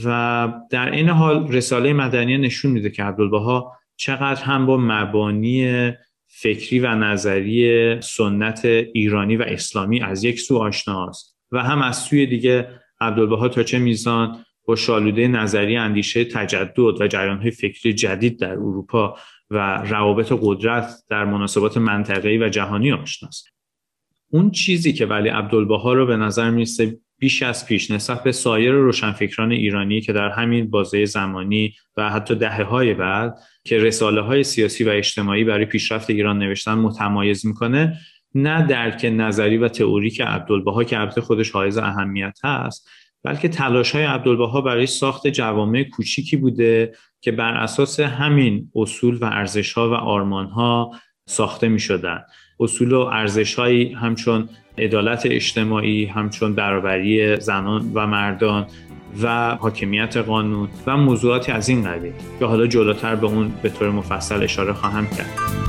و 0.06 0.54
در 0.70 0.92
این 0.92 1.10
حال 1.10 1.48
رساله 1.48 1.94
مدنیه 1.94 2.38
نشون 2.38 2.72
میده 2.72 2.90
که 2.90 3.04
عبدالبها 3.04 3.78
چقدر 3.96 4.44
هم 4.44 4.66
با 4.66 4.78
مبانی 4.78 5.92
فکری 6.28 6.80
و 6.80 6.96
نظری 6.96 8.02
سنت 8.02 8.66
ایرانی 8.66 9.38
و 9.38 9.42
اسلامی 9.42 10.02
از 10.02 10.24
یک 10.24 10.40
سو 10.40 10.58
آشناست 10.58 11.38
و 11.52 11.64
هم 11.64 11.82
از 11.82 11.98
سوی 11.98 12.26
دیگه 12.26 12.68
عبدالبها 13.02 13.50
تا 13.50 13.64
چه 13.64 13.80
میزان 13.80 14.46
با 14.66 14.76
شالوده 14.76 15.28
نظری 15.28 15.78
اندیشه 15.78 16.26
تجدد 16.26 16.80
و 16.80 17.08
جریانهای 17.08 17.52
فکری 17.52 17.94
جدید 17.94 18.40
در 18.40 18.52
اروپا 18.52 19.18
و 19.50 19.84
روابط 19.84 20.34
قدرت 20.42 20.94
در 21.10 21.26
مناسبات 21.26 21.78
منطقه‌ای 21.78 22.38
و 22.38 22.50
جهانی 22.50 22.92
آشناست. 22.92 23.48
اون 24.32 24.52
چیزی 24.52 24.94
که 24.94 25.06
ولی 25.06 25.30
عبدالبها 25.30 25.94
رو 25.94 26.06
به 26.06 26.18
نظر 26.18 26.50
می‌رسه 26.50 27.00
بیش 27.22 27.44
از 27.44 27.66
پیش 27.66 27.92
نسبت 27.92 28.24
به 28.24 28.32
سایر 28.32 28.72
روشنفکران 28.72 29.52
ایرانی 29.52 30.02
که 30.02 30.14
در 30.14 30.30
همین 30.30 30.70
بازه 30.70 31.06
زمانی 31.06 31.74
و 31.98 32.10
حتی 32.10 32.36
دهه 32.36 32.64
های 32.64 32.94
بعد 32.94 33.40
که 33.64 33.78
رساله 33.78 34.22
های 34.22 34.44
سیاسی 34.44 34.84
و 34.84 34.90
اجتماعی 34.90 35.44
برای 35.44 35.66
پیشرفت 35.66 36.10
ایران 36.10 36.40
نوشتن 36.40 36.74
متمایز 36.74 37.46
می‌کنه 37.46 37.98
نه 38.36 38.68
درک 38.68 39.06
نظری 39.14 39.58
و 39.58 39.68
تئوری 39.68 40.10
که 40.10 40.26
عبدالبها 40.26 40.84
که 40.84 41.00
البته 41.00 41.22
خودش 41.22 41.52
حائز 41.52 41.78
اهمیت 41.78 42.40
هست 42.44 42.90
بلکه 43.24 43.48
تلاش 43.48 43.92
های 43.92 44.04
عبدالبها 44.04 44.62
برای 44.62 44.86
ساخت 44.86 45.28
جوامع 45.28 45.84
کوچیکی 45.84 46.38
بوده 46.38 46.92
که 47.22 47.32
بر 47.32 47.54
اساس 47.54 48.00
همین 48.00 48.72
اصول 48.76 49.18
و 49.18 49.26
ارزش 49.26 49.74
ها 49.74 49.90
و 49.90 49.94
آرمان 49.94 50.46
ها 50.46 50.92
ساخته 51.28 51.68
می 51.68 51.80
شدن. 51.80 52.22
اصول 52.60 52.92
و 52.92 53.00
ارزش 53.00 53.56
هایی 53.56 53.94
همچون 53.94 54.50
عدالت 54.82 55.26
اجتماعی 55.26 56.06
همچون 56.06 56.54
برابری 56.54 57.40
زنان 57.40 57.92
و 57.94 58.08
مردان 58.08 58.66
و 59.22 59.56
حاکمیت 59.56 60.18
قانون 60.18 60.70
و 60.88 60.98
موضوعاتی 60.98 61.52
از 61.52 61.70
این 61.70 61.84
قبیل 61.84 62.14
که 62.40 62.46
حالا 62.46 62.68
جلوتر 62.68 63.16
به 63.16 63.28
اون 63.28 63.52
به 63.62 63.70
طور 63.70 63.90
مفصل 63.90 64.44
اشاره 64.44 64.74
خواهم 64.74 65.08
کرد. 65.08 65.62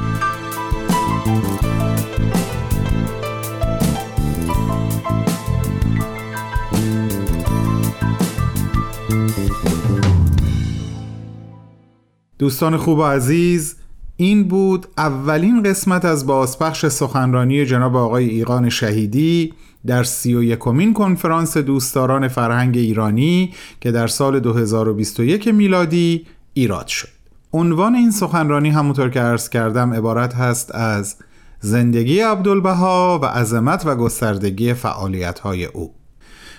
دوستان 12.38 12.76
خوب 12.76 12.98
و 12.98 13.04
عزیز 13.04 13.81
این 14.16 14.44
بود 14.48 14.86
اولین 14.98 15.62
قسمت 15.62 16.04
از 16.04 16.26
بازپخش 16.26 16.86
سخنرانی 16.86 17.66
جناب 17.66 17.96
آقای 17.96 18.28
ایقان 18.28 18.68
شهیدی 18.68 19.54
در 19.86 20.04
سی 20.04 20.34
و 20.34 20.42
یکمین 20.42 20.94
کنفرانس 20.94 21.56
دوستداران 21.56 22.28
فرهنگ 22.28 22.76
ایرانی 22.76 23.54
که 23.80 23.90
در 23.90 24.06
سال 24.06 24.40
2021 24.40 25.48
میلادی 25.48 26.26
ایراد 26.54 26.86
شد. 26.86 27.08
عنوان 27.52 27.94
این 27.94 28.10
سخنرانی 28.10 28.70
همونطور 28.70 29.10
که 29.10 29.20
عرض 29.20 29.48
کردم 29.48 29.94
عبارت 29.94 30.34
هست 30.34 30.74
از 30.74 31.16
زندگی 31.60 32.20
عبدالبها 32.20 33.18
و 33.22 33.26
عظمت 33.26 33.86
و 33.86 33.96
گستردگی 33.96 34.74
فعالیت‌های 34.74 35.64
او. 35.64 35.94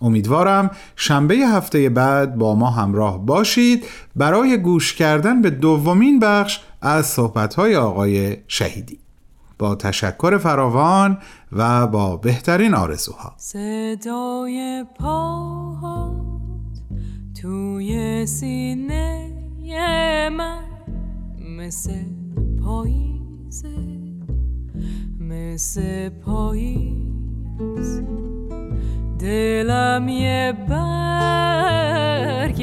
امیدوارم 0.00 0.70
شنبه 0.96 1.34
هفته 1.34 1.88
بعد 1.88 2.38
با 2.38 2.54
ما 2.54 2.70
همراه 2.70 3.26
باشید. 3.26 3.84
برای 4.16 4.56
گوش 4.56 4.94
کردن 4.94 5.42
به 5.42 5.50
دومین 5.50 6.18
بخش 6.18 6.60
از 6.82 7.06
صحبتهای 7.06 7.76
آقای 7.76 8.36
شهیدی. 8.48 9.01
با 9.62 9.74
تشکر 9.74 10.38
فراوان 10.38 11.18
و 11.52 11.86
با 11.86 12.16
بهترین 12.16 12.74
آرزوها. 12.74 13.32
صدای 13.36 14.84
پاهات 14.98 16.22
توی 17.42 18.26
سینه 18.26 19.32
من 20.30 20.64
مثل 21.58 21.92
پاییزه 22.64 23.68
مثل 25.20 26.08
پاییز. 26.08 28.02
دلم 29.18 30.08
یه 30.08 30.54
برگ 30.68 32.60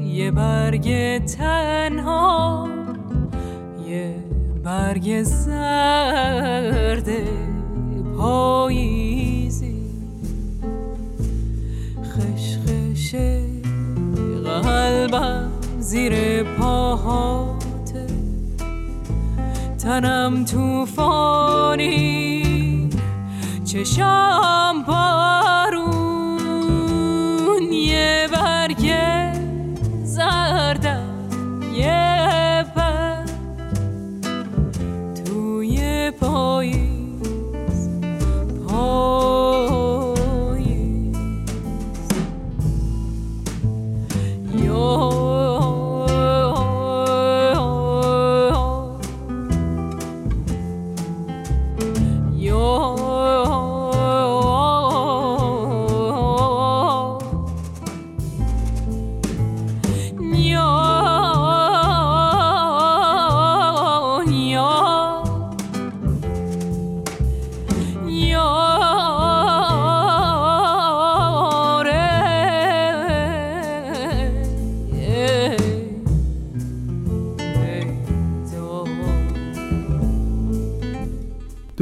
یه 0.00 0.30
برگ 0.30 1.18
تنها. 1.24 2.83
برگ 4.64 5.22
زرد 5.22 7.08
پاییزی. 8.18 9.82
خشخش 12.04 13.14
قلبم 14.62 15.50
زیر 15.78 16.42
پاهاته 16.42 18.06
تنم 19.78 20.44
توفانی 20.44 21.84
چشم 23.64 24.84
بارون 24.86 25.43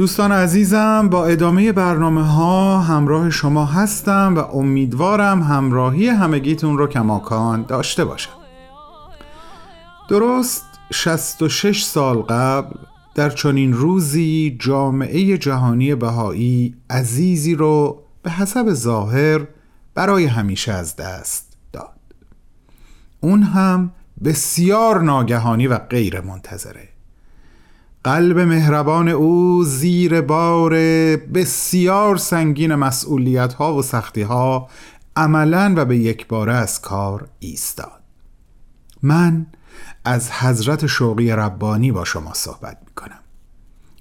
دوستان 0.03 0.31
عزیزم 0.31 1.09
با 1.09 1.25
ادامه 1.25 1.71
برنامه 1.71 2.23
ها 2.23 2.79
همراه 2.79 3.29
شما 3.29 3.65
هستم 3.65 4.33
و 4.35 4.39
امیدوارم 4.39 5.43
همراهی 5.43 6.07
همگیتون 6.07 6.77
رو 6.77 6.87
کماکان 6.87 7.65
داشته 7.67 8.05
باشم. 8.05 8.31
درست 10.09 10.65
66 10.93 11.83
سال 11.83 12.17
قبل 12.17 12.75
در 13.15 13.29
چنین 13.29 13.73
روزی 13.73 14.57
جامعه 14.59 15.37
جهانی 15.37 15.95
بهایی 15.95 16.75
عزیزی 16.89 17.55
رو 17.55 18.03
به 18.23 18.31
حسب 18.31 18.73
ظاهر 18.73 19.47
برای 19.95 20.25
همیشه 20.25 20.71
از 20.71 20.95
دست 20.95 21.57
داد. 21.73 21.99
اون 23.19 23.43
هم 23.43 23.91
بسیار 24.23 25.01
ناگهانی 25.01 25.67
و 25.67 25.77
غیر 25.77 26.21
منتظره 26.21 26.92
قلب 28.03 28.39
مهربان 28.39 29.09
او 29.09 29.63
زیر 29.63 30.21
بار 30.21 30.73
بسیار 31.33 32.17
سنگین 32.17 32.75
مسئولیت 32.75 33.53
ها 33.53 33.75
و 33.75 33.81
سختی 33.81 34.21
ها 34.21 34.69
عملا 35.15 35.73
و 35.77 35.85
به 35.85 35.97
یک 35.97 36.27
باره 36.27 36.53
از 36.53 36.81
کار 36.81 37.27
ایستاد. 37.39 38.01
من 39.01 39.45
از 40.05 40.31
حضرت 40.31 40.85
شوقی 40.85 41.31
ربانی 41.31 41.91
با 41.91 42.05
شما 42.05 42.33
صحبت 42.33 42.77
می 42.85 42.93
کنم 42.95 43.19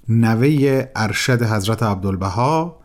نوه 0.08 0.84
ارشد 0.96 1.42
حضرت 1.42 1.82
عبدالبها 1.82 2.78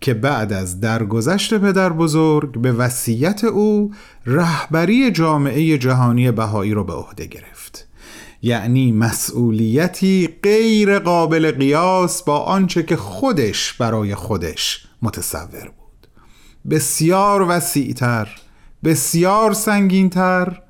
که 0.00 0.14
بعد 0.14 0.52
از 0.52 0.80
درگذشت 0.80 1.58
پدر 1.58 1.92
بزرگ 1.92 2.58
به 2.58 2.72
وصیت 2.72 3.44
او 3.44 3.94
رهبری 4.26 5.10
جامعه 5.10 5.78
جهانی 5.78 6.30
بهایی 6.30 6.74
را 6.74 6.82
به 6.82 6.92
عهده 6.92 7.26
گرفت. 7.26 7.51
یعنی 8.42 8.92
مسئولیتی 8.92 10.38
غیر 10.42 10.98
قابل 10.98 11.50
قیاس 11.50 12.22
با 12.22 12.38
آنچه 12.38 12.82
که 12.82 12.96
خودش 12.96 13.72
برای 13.72 14.14
خودش 14.14 14.86
متصور 15.02 15.72
بود. 15.76 16.06
بسیار 16.70 17.46
وسیعتر 17.48 18.28
بسیار 18.84 19.52
سنگینتر 19.52 20.62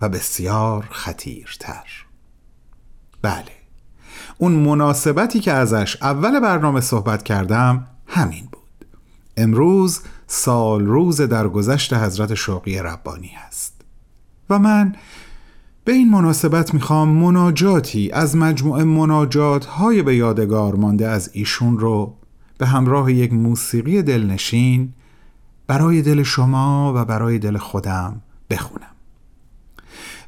و 0.00 0.08
بسیار 0.08 0.88
خطیرتر. 0.90 1.84
بله 3.22 3.44
اون 4.38 4.52
مناسبتی 4.52 5.40
که 5.40 5.52
ازش 5.52 5.96
اول 6.02 6.40
برنامه 6.40 6.80
صحبت 6.80 7.22
کردم 7.22 7.86
همین 8.06 8.48
بود. 8.52 8.86
امروز 9.36 10.00
سال 10.26 10.86
روز 10.86 11.20
درگذشت 11.20 11.94
حضرت 11.94 12.34
شوقی 12.34 12.78
ربانی 12.78 13.30
است 13.46 13.74
و 14.50 14.58
من 14.58 14.96
به 15.88 15.94
این 15.94 16.10
مناسبت 16.10 16.74
می‌خوام 16.74 17.08
مناجاتی 17.08 18.10
از 18.10 18.36
مجموعه 18.36 18.84
مناجات 18.84 19.64
های 19.64 20.02
به 20.02 20.16
یادگار 20.16 20.74
مانده 20.74 21.08
از 21.08 21.30
ایشون 21.32 21.78
رو 21.78 22.14
به 22.58 22.66
همراه 22.66 23.12
یک 23.12 23.32
موسیقی 23.32 24.02
دلنشین 24.02 24.92
برای 25.66 26.02
دل 26.02 26.22
شما 26.22 26.92
و 26.96 27.04
برای 27.04 27.38
دل 27.38 27.56
خودم 27.56 28.22
بخونم 28.50 28.90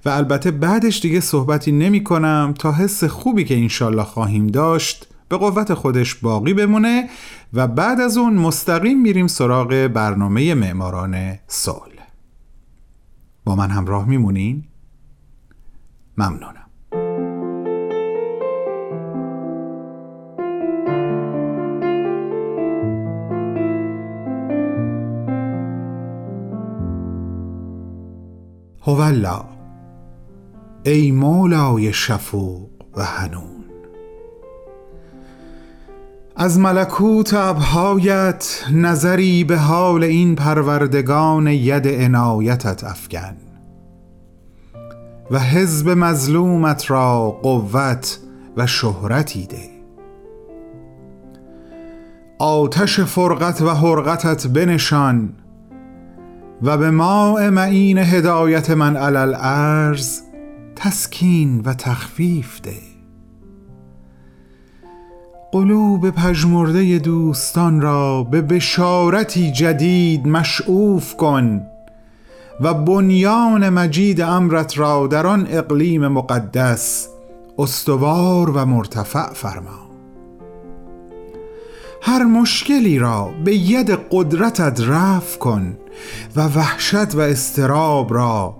و 0.04 0.08
البته 0.08 0.50
بعدش 0.50 1.00
دیگه 1.00 1.20
صحبتی 1.20 1.72
نمی 1.72 2.04
کنم 2.04 2.54
تا 2.58 2.72
حس 2.72 3.04
خوبی 3.04 3.44
که 3.44 3.58
انشالله 3.58 4.04
خواهیم 4.04 4.46
داشت 4.46 5.08
به 5.28 5.36
قوت 5.36 5.74
خودش 5.74 6.14
باقی 6.14 6.54
بمونه 6.54 7.08
و 7.52 7.66
بعد 7.68 8.00
از 8.00 8.16
اون 8.16 8.34
مستقیم 8.34 9.00
میریم 9.00 9.26
سراغ 9.26 9.90
برنامه 9.94 10.54
معماران 10.54 11.38
سال 11.46 11.90
با 13.44 13.56
من 13.56 13.70
همراه 13.70 14.08
میمونین؟ 14.08 14.64
ممنونم. 16.20 16.56
هولا 28.82 29.44
ای 30.82 31.10
مولای 31.10 31.92
شفوق 31.92 32.68
و 32.96 33.04
هنون 33.04 33.42
از 36.36 36.58
ملکوت 36.58 37.34
ابهایت 37.34 38.64
نظری 38.72 39.44
به 39.44 39.58
حال 39.58 40.04
این 40.04 40.34
پروردگان 40.34 41.46
ید 41.46 41.88
عنایتت 41.88 42.84
افکن. 42.84 43.49
و 45.30 45.38
حزب 45.38 45.88
مظلومت 45.88 46.90
را 46.90 47.30
قوت 47.30 48.18
و 48.56 48.66
شهرتی 48.66 49.46
ده. 49.46 49.70
آتش 52.38 53.00
فرقت 53.00 53.62
و 53.62 53.70
حرقتت 53.70 54.46
بنشان 54.46 55.32
و 56.62 56.78
به 56.78 56.90
ماء 56.90 57.50
معین 57.50 57.98
هدایت 57.98 58.70
من 58.70 58.96
علل 58.96 59.34
ارز 59.38 60.20
تسکین 60.76 61.60
و 61.60 61.74
تخفیف 61.74 62.60
ده. 62.60 62.90
قلوب 65.52 66.10
پژمرده 66.10 66.98
دوستان 66.98 67.80
را 67.80 68.22
به 68.22 68.42
بشارتی 68.42 69.52
جدید 69.52 70.26
مشعوف 70.26 71.16
کن 71.16 71.69
و 72.60 72.74
بنیان 72.74 73.68
مجید 73.68 74.20
امرت 74.20 74.78
را 74.78 75.06
در 75.06 75.26
آن 75.26 75.46
اقلیم 75.50 76.08
مقدس 76.08 77.08
استوار 77.58 78.50
و 78.50 78.64
مرتفع 78.64 79.32
فرما. 79.32 79.90
هر 82.02 82.24
مشکلی 82.24 82.98
را 82.98 83.30
به 83.44 83.56
ید 83.56 83.90
قدرتت 84.10 84.80
رفع 84.80 85.38
کن 85.38 85.76
و 86.36 86.46
وحشت 86.46 87.14
و 87.14 87.20
استراب 87.20 88.14
را 88.14 88.56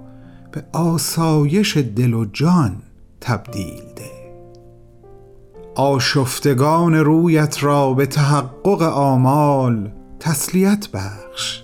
به 0.53 0.65
آسایش 0.73 1.77
دل 1.77 2.15
و 2.15 2.25
جان 2.25 2.77
تبدیل 3.21 3.83
ده. 3.97 4.11
آشفتگان 5.75 6.95
رویت 6.95 7.63
را 7.63 7.95
به 7.95 8.07
تحقق 8.07 8.83
آمال 8.83 9.91
تسلیت 10.21 10.89
بخش 10.93 11.63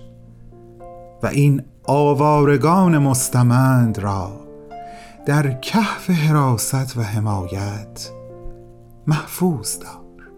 و 1.22 1.26
این 1.26 1.62
آوارگان 1.88 2.98
مستمند 2.98 3.98
را 3.98 4.40
در 5.26 5.52
کهف 5.60 6.10
حراست 6.10 6.96
و 6.96 7.02
حمایت 7.02 8.10
محفوظ 9.06 9.78
دار. 9.78 10.30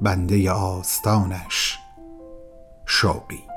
بنده 0.00 0.50
آستانش 0.50 1.78
شوقی. 2.86 3.49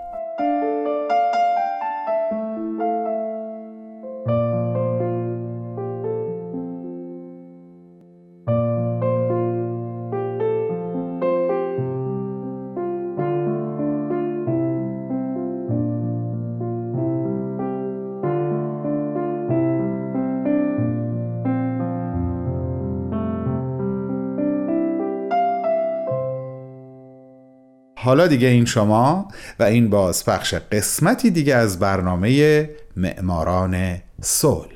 حالا 28.14 28.28
دیگه 28.28 28.48
این 28.48 28.66
شما 28.66 29.28
و 29.60 29.64
این 29.64 29.90
بازپخش 29.90 30.54
قسمتی 30.54 31.32
دیگه 31.32 31.56
از 31.56 31.80
برنامه 31.80 32.70
معماران 32.96 33.98
صلح. 34.22 34.68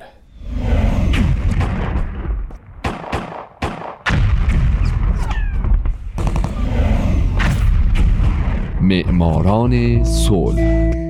معماران 8.80 10.04
صلح. 10.04 11.07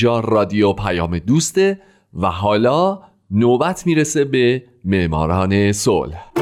اینجا 0.00 0.20
رادیو 0.20 0.72
پیام 0.72 1.18
دوسته 1.18 1.80
و 2.14 2.26
حالا 2.26 2.98
نوبت 3.30 3.86
می‌رسه 3.86 4.24
به 4.24 4.62
معماران 4.84 5.72
صلح. 5.72 6.32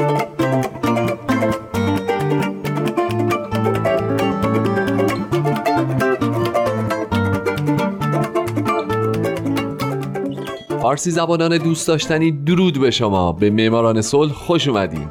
فارسی 10.81 11.11
زبانان 11.11 11.57
دوست 11.57 11.87
داشتنی 11.87 12.31
درود 12.31 12.81
به 12.81 12.91
شما. 12.91 13.31
به 13.31 13.49
معماران 13.49 14.01
صلح 14.01 14.33
خوش 14.33 14.67
اومدین. 14.67 15.07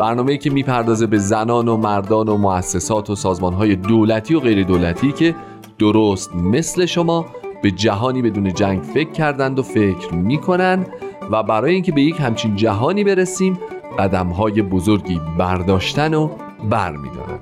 برنامه‌ای 0.00 0.38
که 0.38 0.50
می‌پردازه 0.50 1.06
به 1.06 1.18
زنان 1.18 1.68
و 1.68 1.76
مردان 1.76 2.28
و 2.28 2.36
مؤسسات 2.36 3.10
و 3.10 3.14
سازمانهای 3.14 3.76
دولتی 3.76 4.34
و 4.34 4.40
غیر 4.40 4.64
دولتی 4.64 5.12
که 5.12 5.34
درست 5.78 6.34
مثل 6.34 6.86
شما 6.86 7.26
به 7.62 7.70
جهانی 7.70 8.22
بدون 8.22 8.52
جنگ 8.52 8.82
فکر 8.82 9.10
کردند 9.10 9.58
و 9.58 9.62
فکر 9.62 10.14
می‌کنن 10.14 10.86
و 11.30 11.42
برای 11.42 11.74
اینکه 11.74 11.92
به 11.92 12.02
یک 12.02 12.20
همچین 12.20 12.56
جهانی 12.56 13.04
برسیم 13.04 13.58
قدم 13.98 14.26
های 14.26 14.62
بزرگی 14.62 15.20
برداشتن 15.38 16.14
و 16.14 16.28
برمیدارن 16.70 17.38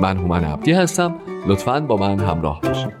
من 0.00 0.16
هومن 0.16 0.44
عبدی 0.44 0.72
هستم. 0.72 1.14
لطفا 1.46 1.80
با 1.80 1.96
من 1.96 2.18
همراه 2.20 2.60
باشید. 2.60 2.92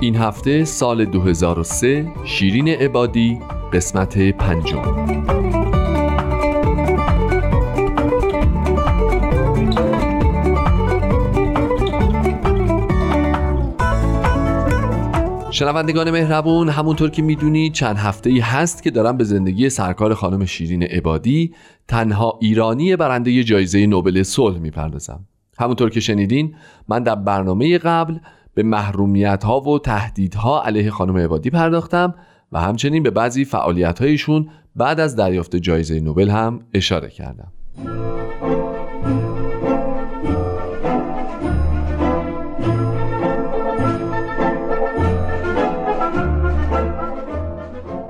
این 0.00 0.16
هفته 0.16 0.64
سال 0.64 1.04
2003 1.04 2.06
شیرین 2.24 2.68
عبادی 2.68 3.38
قسمت 3.72 4.18
پنجم. 4.18 5.35
شنوندگان 15.56 16.10
مهربون 16.10 16.68
همونطور 16.68 17.10
که 17.10 17.22
می‌دونید 17.22 17.72
چند 17.72 17.96
هفته 17.96 18.30
ای 18.30 18.38
هست 18.38 18.82
که 18.82 18.90
دارم 18.90 19.16
به 19.16 19.24
زندگی 19.24 19.70
سرکار 19.70 20.14
خانم 20.14 20.44
شیرین 20.44 20.82
عبادی 20.82 21.54
تنها 21.88 22.38
ایرانی 22.40 22.96
برنده 22.96 23.44
جایزه 23.44 23.86
نوبل 23.86 24.22
صلح 24.22 24.58
می‌پردازم. 24.58 25.26
همونطور 25.58 25.90
که 25.90 26.00
شنیدین 26.00 26.54
من 26.88 27.02
در 27.02 27.14
برنامه 27.14 27.78
قبل 27.78 28.18
به 28.54 28.62
محرومیت 28.62 29.44
ها 29.44 29.60
و 29.60 29.78
تهدیدها 29.78 30.62
علیه 30.62 30.90
خانم 30.90 31.16
عبادی 31.16 31.50
پرداختم 31.50 32.14
و 32.52 32.60
همچنین 32.60 33.02
به 33.02 33.10
بعضی 33.10 33.44
فعالیت 33.44 34.02
هایشون 34.02 34.48
بعد 34.76 35.00
از 35.00 35.16
دریافت 35.16 35.56
جایزه 35.56 36.00
نوبل 36.00 36.28
هم 36.28 36.60
اشاره 36.74 37.10
کردم. 37.10 37.52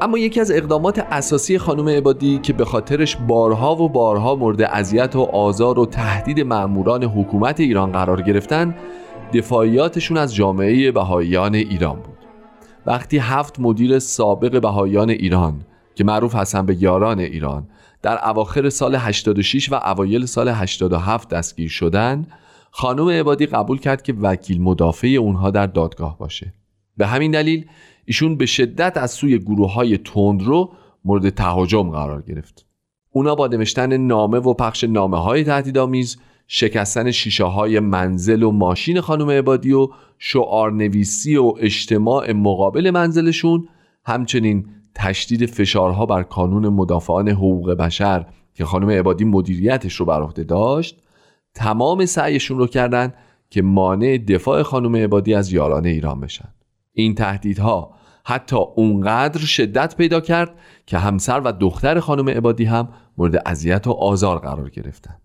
اما 0.06 0.18
یکی 0.18 0.40
از 0.40 0.50
اقدامات 0.50 0.98
اساسی 0.98 1.58
خانم 1.58 1.88
عبادی 1.88 2.38
که 2.38 2.52
به 2.52 2.64
خاطرش 2.64 3.16
بارها 3.16 3.76
و 3.76 3.88
بارها 3.88 4.34
مورد 4.34 4.62
اذیت 4.62 5.16
و 5.16 5.20
آزار 5.20 5.78
و 5.78 5.86
تهدید 5.86 6.40
مأموران 6.40 7.04
حکومت 7.04 7.60
ایران 7.60 7.92
قرار 7.92 8.22
گرفتن 8.22 8.76
دفاعیاتشون 9.32 10.16
از 10.16 10.34
جامعه 10.34 10.92
بهاییان 10.92 11.54
ایران 11.54 11.96
بود. 11.96 12.18
وقتی 12.86 13.18
هفت 13.18 13.60
مدیر 13.60 13.98
سابق 13.98 14.60
بهاییان 14.60 15.10
ایران 15.10 15.60
که 15.94 16.04
معروف 16.04 16.34
هستن 16.34 16.66
به 16.66 16.82
یاران 16.82 17.18
ایران 17.18 17.68
در 18.02 18.28
اواخر 18.28 18.68
سال 18.68 18.94
86 18.94 19.72
و 19.72 19.74
اوایل 19.74 20.26
سال 20.26 20.48
87 20.48 21.28
دستگیر 21.28 21.68
شدن 21.68 22.26
خانم 22.70 23.08
عبادی 23.08 23.46
قبول 23.46 23.78
کرد 23.78 24.02
که 24.02 24.14
وکیل 24.20 24.62
مدافع 24.62 25.08
اونها 25.20 25.50
در 25.50 25.66
دادگاه 25.66 26.18
باشه. 26.18 26.52
به 26.96 27.06
همین 27.06 27.30
دلیل 27.30 27.66
ایشون 28.06 28.36
به 28.36 28.46
شدت 28.46 28.96
از 28.96 29.10
سوی 29.10 29.38
گروه 29.38 29.72
های 29.72 29.98
تندرو 29.98 30.72
مورد 31.04 31.30
تهاجم 31.30 31.90
قرار 31.90 32.22
گرفت. 32.22 32.66
اونا 33.10 33.34
با 33.34 33.46
نوشتن 33.46 33.96
نامه 33.96 34.38
و 34.38 34.54
پخش 34.54 34.84
نامه 34.84 35.22
های 35.22 35.44
تهدیدآمیز 35.44 36.16
شکستن 36.48 37.10
شیشه 37.10 37.44
های 37.44 37.80
منزل 37.80 38.42
و 38.42 38.50
ماشین 38.50 39.00
خانم 39.00 39.30
عبادی 39.30 39.72
و 39.72 39.88
شعار 40.18 40.72
نویسی 40.72 41.36
و 41.36 41.52
اجتماع 41.60 42.32
مقابل 42.32 42.90
منزلشون 42.90 43.68
همچنین 44.04 44.66
تشدید 44.94 45.46
فشارها 45.46 46.06
بر 46.06 46.22
کانون 46.22 46.68
مدافعان 46.68 47.28
حقوق 47.28 47.70
بشر 47.70 48.26
که 48.54 48.64
خانم 48.64 48.90
عبادی 48.90 49.24
مدیریتش 49.24 49.94
رو 49.94 50.06
بر 50.06 50.22
عهده 50.22 50.44
داشت 50.44 51.02
تمام 51.54 52.06
سعیشون 52.06 52.58
رو 52.58 52.66
کردن 52.66 53.12
که 53.50 53.62
مانع 53.62 54.18
دفاع 54.18 54.62
خانم 54.62 54.96
عبادی 54.96 55.34
از 55.34 55.52
یاران 55.52 55.86
ایران 55.86 56.20
بشن. 56.20 56.48
این 56.98 57.14
تهدیدها 57.14 57.90
حتی 58.24 58.56
اونقدر 58.56 59.40
شدت 59.40 59.96
پیدا 59.96 60.20
کرد 60.20 60.54
که 60.86 60.98
همسر 60.98 61.40
و 61.40 61.52
دختر 61.52 62.00
خانم 62.00 62.28
عبادی 62.28 62.64
هم 62.64 62.88
مورد 63.18 63.42
اذیت 63.46 63.86
و 63.86 63.90
آزار 63.90 64.38
قرار 64.38 64.70
گرفتند. 64.70 65.20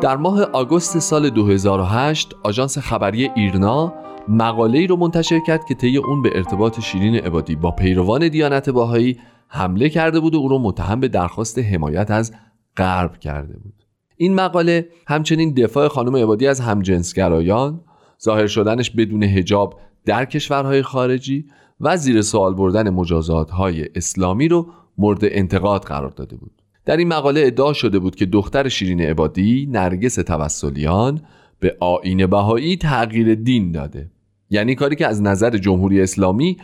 در 0.00 0.16
ماه 0.16 0.42
آگوست 0.42 0.98
سال 0.98 1.30
2008 1.30 2.34
آژانس 2.42 2.78
خبری 2.78 3.30
ایرنا 3.36 3.94
مقاله 4.28 4.78
ای 4.78 4.86
رو 4.86 4.96
منتشر 4.96 5.40
کرد 5.46 5.64
که 5.64 5.74
طی 5.74 5.96
اون 5.96 6.22
به 6.22 6.30
ارتباط 6.34 6.80
شیرین 6.80 7.14
عبادی 7.14 7.56
با 7.56 7.70
پیروان 7.70 8.28
دیانت 8.28 8.70
باهایی 8.70 9.18
حمله 9.48 9.88
کرده 9.88 10.20
بود 10.20 10.34
و 10.34 10.38
او 10.38 10.48
رو 10.48 10.58
متهم 10.58 11.00
به 11.00 11.08
درخواست 11.08 11.58
حمایت 11.58 12.10
از 12.10 12.32
غرب 12.76 13.18
کرده 13.18 13.58
بود. 13.58 13.74
این 14.16 14.34
مقاله 14.34 14.88
همچنین 15.06 15.54
دفاع 15.54 15.88
خانم 15.88 16.16
عبادی 16.16 16.46
از 16.46 16.60
همجنسگرایان 16.60 17.80
ظاهر 18.22 18.46
شدنش 18.46 18.90
بدون 18.90 19.22
هجاب 19.22 19.80
در 20.04 20.24
کشورهای 20.24 20.82
خارجی 20.82 21.44
و 21.80 21.96
زیر 21.96 22.22
سوال 22.22 22.54
بردن 22.54 22.90
مجازات 22.90 23.50
های 23.50 23.88
اسلامی 23.94 24.48
رو 24.48 24.66
مورد 24.98 25.20
انتقاد 25.22 25.82
قرار 25.84 26.10
داده 26.10 26.36
بود. 26.36 26.62
در 26.84 26.96
این 26.96 27.08
مقاله 27.08 27.40
ادعا 27.44 27.72
شده 27.72 27.98
بود 27.98 28.16
که 28.16 28.26
دختر 28.26 28.68
شیرین 28.68 29.00
عبادی 29.00 29.68
نرگس 29.70 30.14
توسلیان 30.14 31.20
به 31.60 31.76
آین 31.80 32.26
بهایی 32.26 32.76
تغییر 32.76 33.34
دین 33.34 33.72
داده. 33.72 34.10
یعنی 34.50 34.74
کاری 34.74 34.96
که 34.96 35.06
از 35.06 35.22
نظر 35.22 35.56
جمهوری 35.58 36.02
اسلامی 36.02 36.56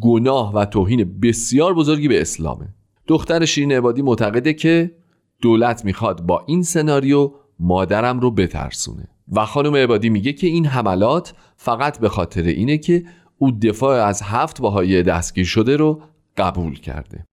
گناه 0.00 0.54
و 0.54 0.64
توهین 0.64 1.20
بسیار 1.20 1.74
بزرگی 1.74 2.08
به 2.08 2.20
اسلامه. 2.20 2.68
دختر 3.06 3.44
شیرین 3.44 3.72
عبادی 3.72 4.02
معتقده 4.02 4.54
که 4.54 4.94
دولت 5.42 5.84
می‌خواد 5.84 6.22
با 6.22 6.44
این 6.46 6.62
سناریو 6.62 7.32
مادرم 7.60 8.20
رو 8.20 8.30
بترسونه. 8.30 9.08
و 9.32 9.46
خانم 9.46 9.76
عبادی 9.76 10.08
میگه 10.08 10.32
که 10.32 10.46
این 10.46 10.66
حملات 10.66 11.34
فقط 11.56 11.98
به 11.98 12.08
خاطر 12.08 12.42
اینه 12.42 12.78
که 12.78 13.04
او 13.38 13.50
دفاع 13.50 14.06
از 14.06 14.22
هفت 14.22 14.60
باهای 14.60 15.02
دستگیر 15.02 15.44
شده 15.44 15.76
رو 15.76 16.02
قبول 16.36 16.80
کرده. 16.80 17.27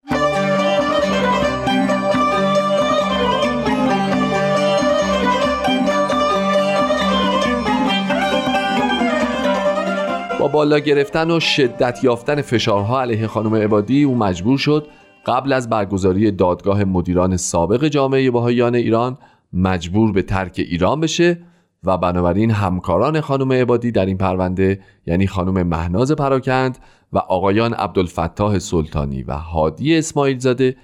با 10.45 10.49
بالا 10.49 10.79
گرفتن 10.79 11.31
و 11.31 11.41
شدت 11.41 12.05
یافتن 12.05 12.43
فشارها 12.43 13.01
علیه 13.01 13.27
خانم 13.27 13.55
عبادی 13.55 14.03
او 14.03 14.15
مجبور 14.15 14.59
شد 14.59 14.87
قبل 15.27 15.53
از 15.53 15.69
برگزاری 15.69 16.31
دادگاه 16.31 16.85
مدیران 16.85 17.37
سابق 17.37 17.85
جامعه 17.89 18.31
بهاییان 18.31 18.75
ایران 18.75 19.19
مجبور 19.53 20.13
به 20.13 20.23
ترک 20.23 20.53
ایران 20.57 21.01
بشه 21.01 21.39
و 21.85 21.99
بنابراین 21.99 22.51
همکاران 22.51 23.21
خانم 23.21 23.53
عبادی 23.53 23.91
در 23.93 24.07
این 24.07 24.17
پرونده 24.17 24.81
یعنی 25.07 25.27
خانم 25.27 25.67
مهناز 25.67 26.13
پراکند 26.13 26.79
و 27.13 27.19
آقایان 27.19 27.75
عبدالفتاح 27.75 28.59
سلطانی 28.59 29.23
و 29.23 29.33
هادی 29.33 29.99
اسماعیل 29.99 30.39
زاده 30.39 30.77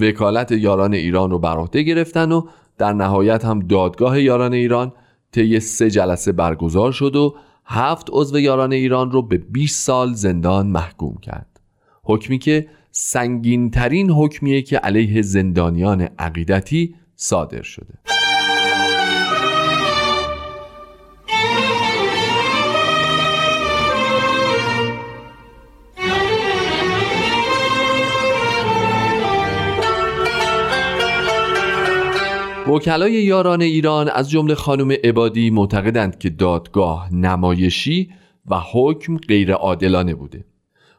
وکالت 0.00 0.52
یاران 0.52 0.94
ایران 0.94 1.30
رو 1.30 1.38
بر 1.38 1.56
عهده 1.56 1.82
گرفتن 1.82 2.32
و 2.32 2.42
در 2.78 2.92
نهایت 2.92 3.44
هم 3.44 3.60
دادگاه 3.60 4.22
یاران 4.22 4.52
ایران 4.52 4.92
طی 5.32 5.60
سه 5.60 5.90
جلسه 5.90 6.32
برگزار 6.32 6.92
شد 6.92 7.16
و 7.16 7.34
هفت 7.66 8.08
عضو 8.12 8.38
یاران 8.40 8.72
ایران 8.72 9.10
رو 9.10 9.22
به 9.22 9.38
20 9.38 9.84
سال 9.84 10.14
زندان 10.14 10.66
محکوم 10.66 11.18
کرد. 11.22 11.60
حکمی 12.02 12.38
که 12.38 12.66
سنگین 12.90 13.70
ترین 13.70 14.10
حکمیه 14.10 14.62
که 14.62 14.76
علیه 14.76 15.22
زندانیان 15.22 16.08
عقیدتی 16.18 16.94
صادر 17.16 17.62
شده. 17.62 18.15
وکلای 32.68 33.12
یاران 33.12 33.62
ایران 33.62 34.08
از 34.08 34.30
جمله 34.30 34.54
خانم 34.54 34.90
عبادی 35.04 35.50
معتقدند 35.50 36.18
که 36.18 36.30
دادگاه 36.30 37.14
نمایشی 37.14 38.10
و 38.50 38.60
حکم 38.72 39.16
غیر 39.16 39.52
عادلانه 39.52 40.14
بوده. 40.14 40.44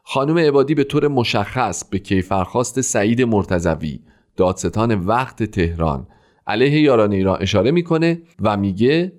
خانم 0.02 0.38
عبادی 0.38 0.74
به 0.74 0.84
طور 0.84 1.08
مشخص 1.08 1.84
به 1.84 1.98
کیفرخواست 1.98 2.80
سعید 2.80 3.22
مرتزوی 3.22 4.00
دادستان 4.36 4.94
وقت 4.94 5.42
تهران 5.42 6.06
علیه 6.46 6.80
یاران 6.80 7.12
ایران 7.12 7.38
اشاره 7.40 7.70
می‌کنه 7.70 8.22
و 8.40 8.56
میگه 8.56 9.12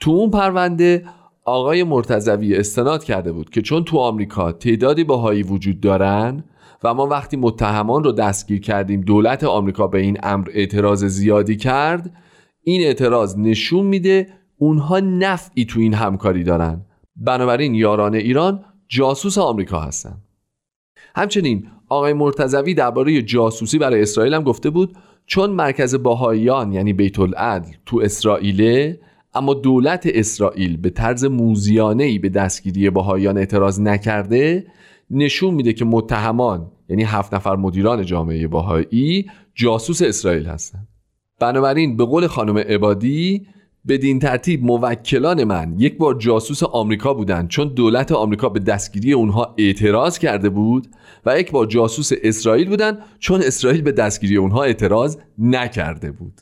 تو 0.00 0.10
اون 0.10 0.30
پرونده 0.30 1.04
آقای 1.44 1.84
مرتزوی 1.84 2.56
استناد 2.56 3.04
کرده 3.04 3.32
بود 3.32 3.50
که 3.50 3.62
چون 3.62 3.84
تو 3.84 3.98
آمریکا 3.98 4.52
تعدادی 4.52 5.04
باهایی 5.04 5.42
وجود 5.42 5.80
دارن 5.80 6.44
و 6.82 6.94
ما 6.94 7.06
وقتی 7.06 7.36
متهمان 7.36 8.04
رو 8.04 8.12
دستگیر 8.12 8.60
کردیم 8.60 9.00
دولت 9.00 9.44
آمریکا 9.44 9.86
به 9.86 10.00
این 10.00 10.18
امر 10.22 10.48
اعتراض 10.52 11.04
زیادی 11.04 11.56
کرد 11.56 12.16
این 12.62 12.82
اعتراض 12.82 13.38
نشون 13.38 13.86
میده 13.86 14.26
اونها 14.58 15.00
نفعی 15.00 15.64
تو 15.64 15.80
این 15.80 15.94
همکاری 15.94 16.44
دارن. 16.44 16.86
بنابراین 17.16 17.74
یاران 17.74 18.14
ایران 18.14 18.64
جاسوس 18.88 19.38
آمریکا 19.38 19.80
هستن. 19.80 20.16
همچنین 21.16 21.66
آقای 21.88 22.12
مرتزوی 22.12 22.74
درباره 22.74 23.22
جاسوسی 23.22 23.78
برای 23.78 24.02
اسرائیل 24.02 24.34
هم 24.34 24.42
گفته 24.42 24.70
بود 24.70 24.96
چون 25.26 25.50
مرکز 25.50 25.94
باهاییان 25.94 26.72
یعنی 26.72 26.92
بیت 26.92 27.18
العدل 27.18 27.70
تو 27.86 28.00
اسرائیله 28.00 29.00
اما 29.34 29.54
دولت 29.54 30.02
اسرائیل 30.06 30.76
به 30.76 30.90
طرز 30.90 31.24
موزیانه 31.24 32.18
به 32.18 32.28
دستگیری 32.28 32.90
باهاییان 32.90 33.38
اعتراض 33.38 33.80
نکرده 33.80 34.66
نشون 35.10 35.54
میده 35.54 35.72
که 35.72 35.84
متهمان 35.84 36.70
یعنی 36.88 37.02
هفت 37.02 37.34
نفر 37.34 37.56
مدیران 37.56 38.04
جامعه 38.04 38.46
باهایی 38.46 39.30
جاسوس 39.54 40.02
اسرائیل 40.02 40.46
هستند. 40.46 40.88
بنابراین 41.40 41.96
به 41.96 42.04
قول 42.04 42.26
خانم 42.26 42.58
عبادی 42.58 43.46
بدین 43.88 44.18
ترتیب 44.18 44.64
موکلان 44.64 45.44
من 45.44 45.74
یک 45.78 45.98
بار 45.98 46.14
جاسوس 46.14 46.62
آمریکا 46.62 47.14
بودند 47.14 47.48
چون 47.48 47.68
دولت 47.74 48.12
آمریکا 48.12 48.48
به 48.48 48.60
دستگیری 48.60 49.12
اونها 49.12 49.54
اعتراض 49.58 50.18
کرده 50.18 50.48
بود 50.48 50.86
و 51.26 51.40
یک 51.40 51.50
بار 51.50 51.66
جاسوس 51.66 52.10
اسرائیل 52.22 52.68
بودند 52.68 52.98
چون 53.18 53.40
اسرائیل 53.42 53.82
به 53.82 53.92
دستگیری 53.92 54.36
اونها 54.36 54.62
اعتراض 54.62 55.16
نکرده 55.38 56.12
بود. 56.12 56.40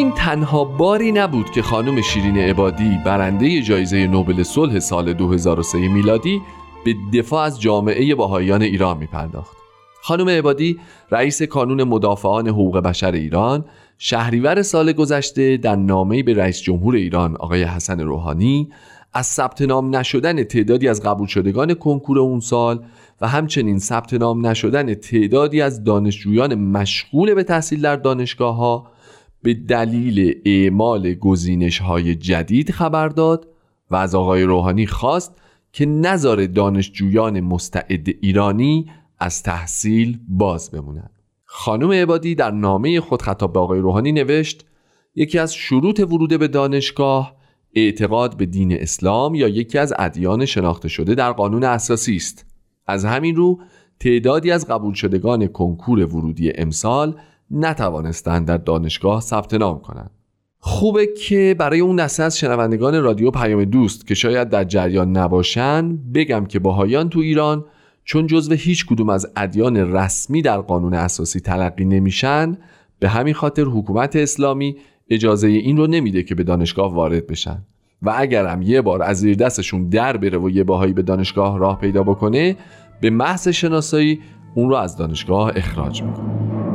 این 0.00 0.12
تنها 0.12 0.64
باری 0.64 1.12
نبود 1.12 1.50
که 1.50 1.62
خانم 1.62 2.00
شیرین 2.00 2.38
عبادی 2.38 2.98
برنده 3.04 3.62
جایزه 3.62 4.06
نوبل 4.06 4.42
صلح 4.42 4.78
سال 4.78 5.12
2003 5.12 5.78
میلادی 5.78 6.42
به 6.84 6.94
دفاع 7.14 7.44
از 7.44 7.60
جامعه 7.60 8.14
باهایان 8.14 8.62
ایران 8.62 8.98
می 8.98 9.06
پرداخت. 9.06 9.56
خانم 10.02 10.28
عبادی 10.28 10.78
رئیس 11.10 11.42
کانون 11.42 11.82
مدافعان 11.82 12.48
حقوق 12.48 12.78
بشر 12.78 13.12
ایران 13.12 13.64
شهریور 13.98 14.62
سال 14.62 14.92
گذشته 14.92 15.56
در 15.56 15.76
نامه‌ای 15.76 16.22
به 16.22 16.34
رئیس 16.34 16.62
جمهور 16.62 16.94
ایران 16.94 17.36
آقای 17.36 17.62
حسن 17.62 18.00
روحانی 18.00 18.68
از 19.12 19.26
ثبت 19.26 19.62
نام 19.62 19.96
نشدن 19.96 20.44
تعدادی 20.44 20.88
از 20.88 21.02
قبول 21.02 21.26
شدگان 21.26 21.74
کنکور 21.74 22.18
اون 22.18 22.40
سال 22.40 22.84
و 23.20 23.28
همچنین 23.28 23.78
ثبت 23.78 24.14
نام 24.14 24.46
نشدن 24.46 24.94
تعدادی 24.94 25.60
از 25.60 25.84
دانشجویان 25.84 26.54
مشغول 26.54 27.34
به 27.34 27.42
تحصیل 27.42 27.80
در 27.80 27.96
دانشگاه 27.96 28.56
ها 28.56 28.99
به 29.42 29.54
دلیل 29.54 30.40
اعمال 30.44 31.14
گزینش 31.14 31.78
های 31.78 32.14
جدید 32.14 32.70
خبر 32.70 33.08
داد 33.08 33.48
و 33.90 33.96
از 33.96 34.14
آقای 34.14 34.42
روحانی 34.42 34.86
خواست 34.86 35.32
که 35.72 35.86
نظر 35.86 36.48
دانشجویان 36.54 37.40
مستعد 37.40 38.08
ایرانی 38.08 38.86
از 39.18 39.42
تحصیل 39.42 40.18
باز 40.28 40.70
بمونند. 40.70 41.10
خانم 41.44 41.92
عبادی 41.92 42.34
در 42.34 42.50
نامه 42.50 43.00
خود 43.00 43.22
خطاب 43.22 43.52
به 43.52 43.60
آقای 43.60 43.80
روحانی 43.80 44.12
نوشت 44.12 44.66
یکی 45.14 45.38
از 45.38 45.54
شروط 45.54 46.00
ورود 46.00 46.38
به 46.38 46.48
دانشگاه 46.48 47.36
اعتقاد 47.74 48.36
به 48.36 48.46
دین 48.46 48.72
اسلام 48.72 49.34
یا 49.34 49.48
یکی 49.48 49.78
از 49.78 49.92
ادیان 49.98 50.44
شناخته 50.44 50.88
شده 50.88 51.14
در 51.14 51.32
قانون 51.32 51.64
اساسی 51.64 52.16
است 52.16 52.46
از 52.86 53.04
همین 53.04 53.36
رو 53.36 53.60
تعدادی 54.00 54.50
از 54.50 54.66
قبول 54.66 54.94
شدگان 54.94 55.46
کنکور 55.46 55.98
ورودی 56.04 56.52
امسال 56.54 57.16
نتوانستند 57.50 58.46
در 58.46 58.56
دانشگاه 58.56 59.20
ثبت 59.20 59.54
نام 59.54 59.80
کنند. 59.80 60.10
خوبه 60.58 61.06
که 61.06 61.56
برای 61.58 61.80
اون 61.80 61.96
دسته 61.96 62.22
از 62.22 62.38
شنوندگان 62.38 63.02
رادیو 63.02 63.30
پیام 63.30 63.64
دوست 63.64 64.06
که 64.06 64.14
شاید 64.14 64.48
در 64.48 64.64
جریان 64.64 65.16
نباشن 65.16 65.98
بگم 66.14 66.46
که 66.46 66.58
باهایان 66.58 67.08
تو 67.08 67.20
ایران 67.20 67.64
چون 68.04 68.26
جزو 68.26 68.54
هیچ 68.54 68.86
کدوم 68.86 69.08
از 69.08 69.26
ادیان 69.36 69.76
رسمی 69.76 70.42
در 70.42 70.60
قانون 70.60 70.94
اساسی 70.94 71.40
تلقی 71.40 71.84
نمیشن 71.84 72.58
به 72.98 73.08
همین 73.08 73.34
خاطر 73.34 73.62
حکومت 73.62 74.16
اسلامی 74.16 74.76
اجازه 75.10 75.48
این 75.48 75.76
رو 75.76 75.86
نمیده 75.86 76.22
که 76.22 76.34
به 76.34 76.42
دانشگاه 76.42 76.94
وارد 76.94 77.26
بشن. 77.26 77.62
و 78.02 78.14
اگرم 78.16 78.62
یه 78.62 78.80
بار 78.80 79.02
از 79.02 79.18
زیر 79.18 79.36
دستشون 79.36 79.88
در 79.88 80.16
بره 80.16 80.38
و 80.38 80.50
یه 80.50 80.64
باهایی 80.64 80.92
به 80.92 81.02
دانشگاه 81.02 81.58
راه 81.58 81.80
پیدا 81.80 82.02
بکنه 82.02 82.56
به 83.00 83.10
محض 83.10 83.48
شناسایی 83.48 84.20
اون 84.54 84.68
رو 84.68 84.76
از 84.76 84.96
دانشگاه 84.96 85.52
اخراج 85.56 86.02
می‌کنه. 86.02 86.69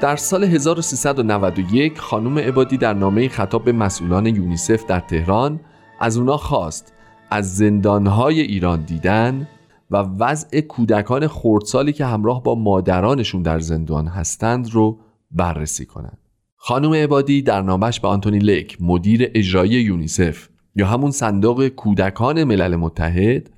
در 0.00 0.16
سال 0.16 0.44
1391 0.44 1.98
خانم 1.98 2.38
عبادی 2.38 2.76
در 2.76 2.94
نامه 2.94 3.28
خطاب 3.28 3.64
به 3.64 3.72
مسئولان 3.72 4.26
یونیسف 4.26 4.86
در 4.86 5.00
تهران 5.00 5.60
از 6.00 6.16
اونا 6.16 6.36
خواست 6.36 6.92
از 7.30 7.56
زندانهای 7.56 8.40
ایران 8.40 8.82
دیدن 8.82 9.48
و 9.90 9.96
وضع 9.96 10.60
کودکان 10.60 11.26
خردسالی 11.26 11.92
که 11.92 12.06
همراه 12.06 12.42
با 12.42 12.54
مادرانشون 12.54 13.42
در 13.42 13.58
زندان 13.58 14.06
هستند 14.06 14.70
رو 14.70 14.98
بررسی 15.30 15.86
کنند. 15.86 16.18
خانم 16.56 16.94
عبادی 16.94 17.42
در 17.42 17.62
نامش 17.62 18.00
به 18.00 18.08
آنتونی 18.08 18.38
لیک 18.38 18.76
مدیر 18.80 19.30
اجرایی 19.34 19.72
یونیسف 19.72 20.48
یا 20.76 20.86
همون 20.86 21.10
صندوق 21.10 21.68
کودکان 21.68 22.44
ملل 22.44 22.76
متحد 22.76 23.50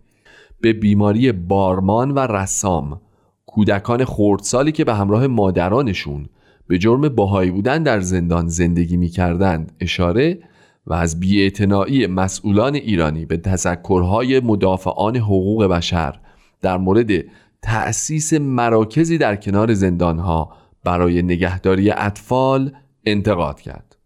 به 0.61 0.73
بیماری 0.73 1.33
بارمان 1.33 2.11
و 2.11 2.19
رسام 2.19 3.01
کودکان 3.55 4.05
خردسالی 4.05 4.73
که 4.73 4.85
به 4.85 4.95
همراه 4.95 5.27
مادرانشون 5.27 6.29
به 6.69 6.79
جرم 6.79 7.09
باهایی 7.09 7.51
بودن 7.51 7.83
در 7.83 8.01
زندان 8.01 8.49
زندگی 8.49 8.97
می 8.97 9.09
کردند 9.09 9.73
اشاره 9.81 10.39
و 10.87 10.95
از 10.95 11.21
بیاعتنایی 11.21 12.07
مسئولان 12.07 12.75
ایرانی 12.75 13.27
به 13.27 13.37
تذکرهای 13.37 14.41
مدافعان 14.41 15.17
حقوق 15.17 15.65
بشر 15.65 16.21
در 16.61 16.77
مورد 16.79 17.11
تأسیس 17.63 18.33
مراکزی 18.33 19.19
در 19.19 19.37
کنار 19.37 19.75
زندانها 19.75 20.53
برای 20.85 21.23
نگهداری 21.23 21.91
اطفال 21.91 22.73
انتقاد 23.05 23.61
کرد. 23.61 23.97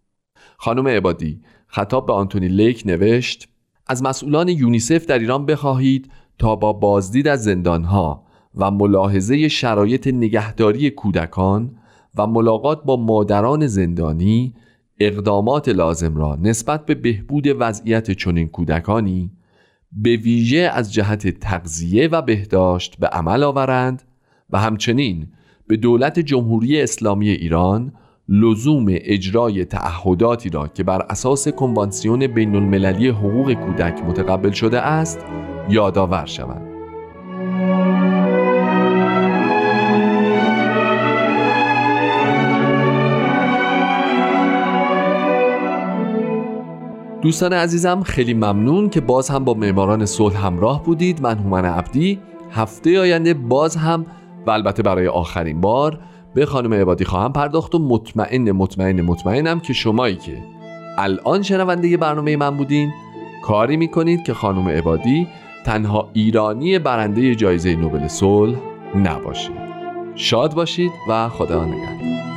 خانم 0.57 0.89
عبادی 0.89 1.41
خطاب 1.67 2.07
به 2.07 2.13
آنتونی 2.13 2.49
لیک 2.49 2.83
نوشت 2.87 3.49
از 3.87 4.03
مسئولان 4.03 4.49
یونیسف 4.49 5.07
در 5.07 5.19
ایران 5.19 5.47
بخواهید 5.47 6.11
تا 6.39 6.57
با 6.57 6.73
بازدید 6.73 7.29
از 7.29 7.45
زندانها 7.45 8.26
و 8.57 8.71
ملاحظه 8.71 9.49
شرایط 9.49 10.07
نگهداری 10.07 10.91
کودکان 10.91 11.71
و 12.19 12.27
ملاقات 12.27 12.85
با 12.85 12.97
مادران 12.97 13.67
زندانی 13.67 14.55
اقدامات 15.01 15.69
لازم 15.69 16.17
را 16.17 16.39
نسبت 16.43 16.87
به 16.87 16.95
بهبود 16.95 17.47
وضعیت 17.59 18.11
چنین 18.11 18.49
کودکانی 18.49 19.31
به 19.93 20.17
ویژه 20.17 20.71
از 20.75 20.93
جهت 20.93 21.29
تغذیه 21.29 22.09
و 22.09 22.23
بهداشت 22.23 22.97
به 22.99 23.07
عمل 23.07 23.43
آورند 23.43 24.03
و 24.51 24.59
همچنین 24.59 25.27
به 25.67 25.77
دولت 25.77 26.19
جمهوری 26.19 26.83
اسلامی 26.83 27.29
ایران 27.29 27.93
لزوم 28.29 28.87
اجرای 28.89 29.65
تعهداتی 29.65 30.51
را 30.51 30.69
که 30.69 30.83
بر 30.83 31.03
اساس 31.11 31.49
کنوانسیون 31.49 32.27
بین 32.27 32.55
المللی 32.55 33.09
حقوق 33.09 33.53
کودک 33.53 34.03
متقبل 34.05 34.51
شده 34.51 34.81
است 34.81 35.25
یادآور 35.69 36.27
شوند. 36.27 36.76
دوستان 47.27 47.53
عزیزم 47.53 48.03
خیلی 48.03 48.35
ممنون 48.35 48.91
که 48.91 49.01
باز 49.01 49.29
هم 49.29 49.45
با 49.45 49.55
معماران 49.55 50.07
صلح 50.07 50.47
همراه 50.47 50.85
بودید. 50.85 51.23
من 51.23 51.39
هومن 51.39 51.65
عبدی. 51.65 52.19
هفته 52.51 53.01
آینده 53.01 53.35
باز 53.35 53.77
هم 53.77 54.07
و 54.47 54.51
البته 54.51 54.83
برای 54.83 55.07
آخرین 55.09 55.61
بار 55.61 55.99
به 56.35 56.47
خانم 56.47 56.75
عبادی 56.75 57.05
خواهم 57.05 57.33
پرداخت 57.33 57.75
و 57.75 57.79
مطمئن 57.79 58.53
مطمئن 58.53 59.01
مطمئنم 59.01 59.61
که 59.61 59.73
شمایی 59.73 60.17
که 60.17 60.39
الان 60.99 61.43
شنونده 61.43 61.97
برنامه 61.97 62.37
من 62.37 62.57
بودین 62.57 62.93
کاری 63.43 63.77
می‌کنید 63.77 64.23
که 64.23 64.35
خانم 64.35 64.69
عبادی 64.69 65.29
تنها 65.65 66.11
ایرانی 66.13 66.79
برنده 66.79 67.35
جایزه 67.35 67.77
نوبل 67.77 68.09
صلح 68.09 68.57
نباشید 68.95 69.57
شاد 70.15 70.55
باشید 70.55 70.93
و 71.09 71.29
خدا 71.29 71.65
نگهدار. 71.65 72.36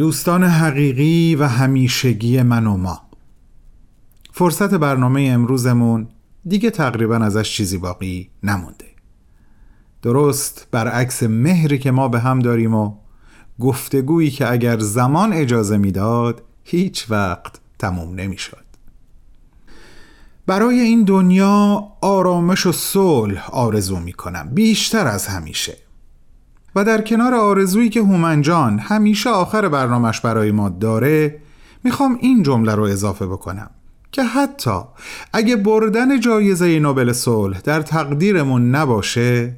دوستان 0.00 0.44
حقیقی 0.44 1.34
و 1.34 1.46
همیشگی 1.46 2.42
من 2.42 2.66
و 2.66 2.76
ما. 2.76 3.00
فرصت 4.32 4.74
برنامه 4.74 5.20
امروزمون 5.20 6.08
دیگه 6.46 6.70
تقریبا 6.70 7.16
ازش 7.16 7.56
چیزی 7.56 7.78
باقی 7.78 8.30
نمونده. 8.42 8.84
درست 10.02 10.66
برعکس 10.70 11.22
مهری 11.22 11.78
که 11.78 11.90
ما 11.90 12.08
به 12.08 12.20
هم 12.20 12.38
داریم 12.38 12.74
و 12.74 12.94
گفتگویی 13.58 14.30
که 14.30 14.52
اگر 14.52 14.78
زمان 14.78 15.32
اجازه 15.32 15.76
می‌داد 15.76 16.42
هیچ 16.64 17.10
وقت 17.10 17.60
تموم 17.78 18.14
نمی‌شد. 18.14 18.64
برای 20.46 20.80
این 20.80 21.04
دنیا 21.04 21.88
آرامش 22.00 22.66
و 22.66 22.72
صلح 22.72 23.50
آرزو 23.50 23.98
می 23.98 24.12
کنم 24.12 24.50
بیشتر 24.54 25.06
از 25.06 25.26
همیشه. 25.26 25.76
و 26.76 26.84
در 26.84 27.00
کنار 27.00 27.34
آرزویی 27.34 27.88
که 27.88 28.00
هومنجان 28.00 28.78
همیشه 28.78 29.30
آخر 29.30 29.68
برنامهش 29.68 30.20
برای 30.20 30.50
ما 30.50 30.68
داره 30.68 31.38
می‌خوام 31.84 32.18
این 32.20 32.42
جمله 32.42 32.74
رو 32.74 32.82
اضافه 32.82 33.26
بکنم 33.26 33.70
که 34.12 34.22
حتی 34.22 34.80
اگه 35.32 35.56
بردن 35.56 36.20
جایزه 36.20 36.78
نوبل 36.78 37.12
صلح 37.12 37.60
در 37.60 37.82
تقدیرمون 37.82 38.74
نباشه 38.74 39.56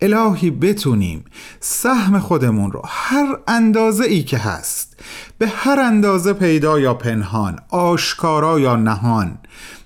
الهی 0.00 0.50
بتونیم 0.50 1.24
سهم 1.60 2.18
خودمون 2.18 2.72
رو 2.72 2.82
هر 2.84 3.38
اندازه 3.48 4.04
ای 4.04 4.22
که 4.22 4.38
هست 4.38 4.96
به 5.38 5.48
هر 5.48 5.80
اندازه 5.80 6.32
پیدا 6.32 6.78
یا 6.78 6.94
پنهان 6.94 7.58
آشکارا 7.70 8.60
یا 8.60 8.76
نهان 8.76 9.38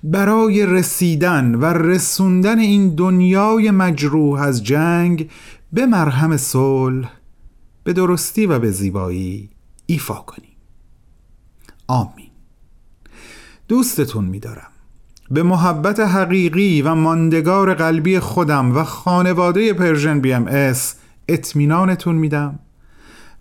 برای 0.04 0.66
رسیدن 0.66 1.54
و 1.54 1.64
رسوندن 1.64 2.58
این 2.58 2.94
دنیای 2.94 3.70
مجروح 3.70 4.40
از 4.40 4.64
جنگ 4.64 5.30
به 5.72 5.86
مرهم 5.86 6.36
صلح 6.36 7.10
به 7.84 7.92
درستی 7.92 8.46
و 8.46 8.58
به 8.58 8.70
زیبایی 8.70 9.50
ایفا 9.86 10.14
کنیم. 10.14 10.56
آمین. 11.86 12.30
دوستتون 13.68 14.24
میدارم 14.24 14.70
به 15.30 15.42
محبت 15.42 16.00
حقیقی 16.00 16.82
و 16.82 16.94
ماندگار 16.94 17.74
قلبی 17.74 18.18
خودم 18.18 18.76
و 18.76 18.84
خانواده 18.84 19.72
Persian 19.72 20.20
BMS 20.20 20.94
اطمینانتون 21.28 22.14
میدم 22.14 22.58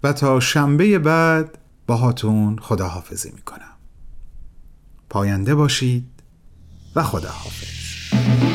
و 0.03 0.13
تا 0.13 0.39
شنبه 0.39 0.99
بعد 0.99 1.57
باهاتون 1.88 2.57
خداحافظی 2.61 3.32
می‌کنم. 3.36 3.78
پاینده 5.09 5.55
باشید 5.55 6.05
و 6.95 7.03
خداحافظ. 7.03 8.46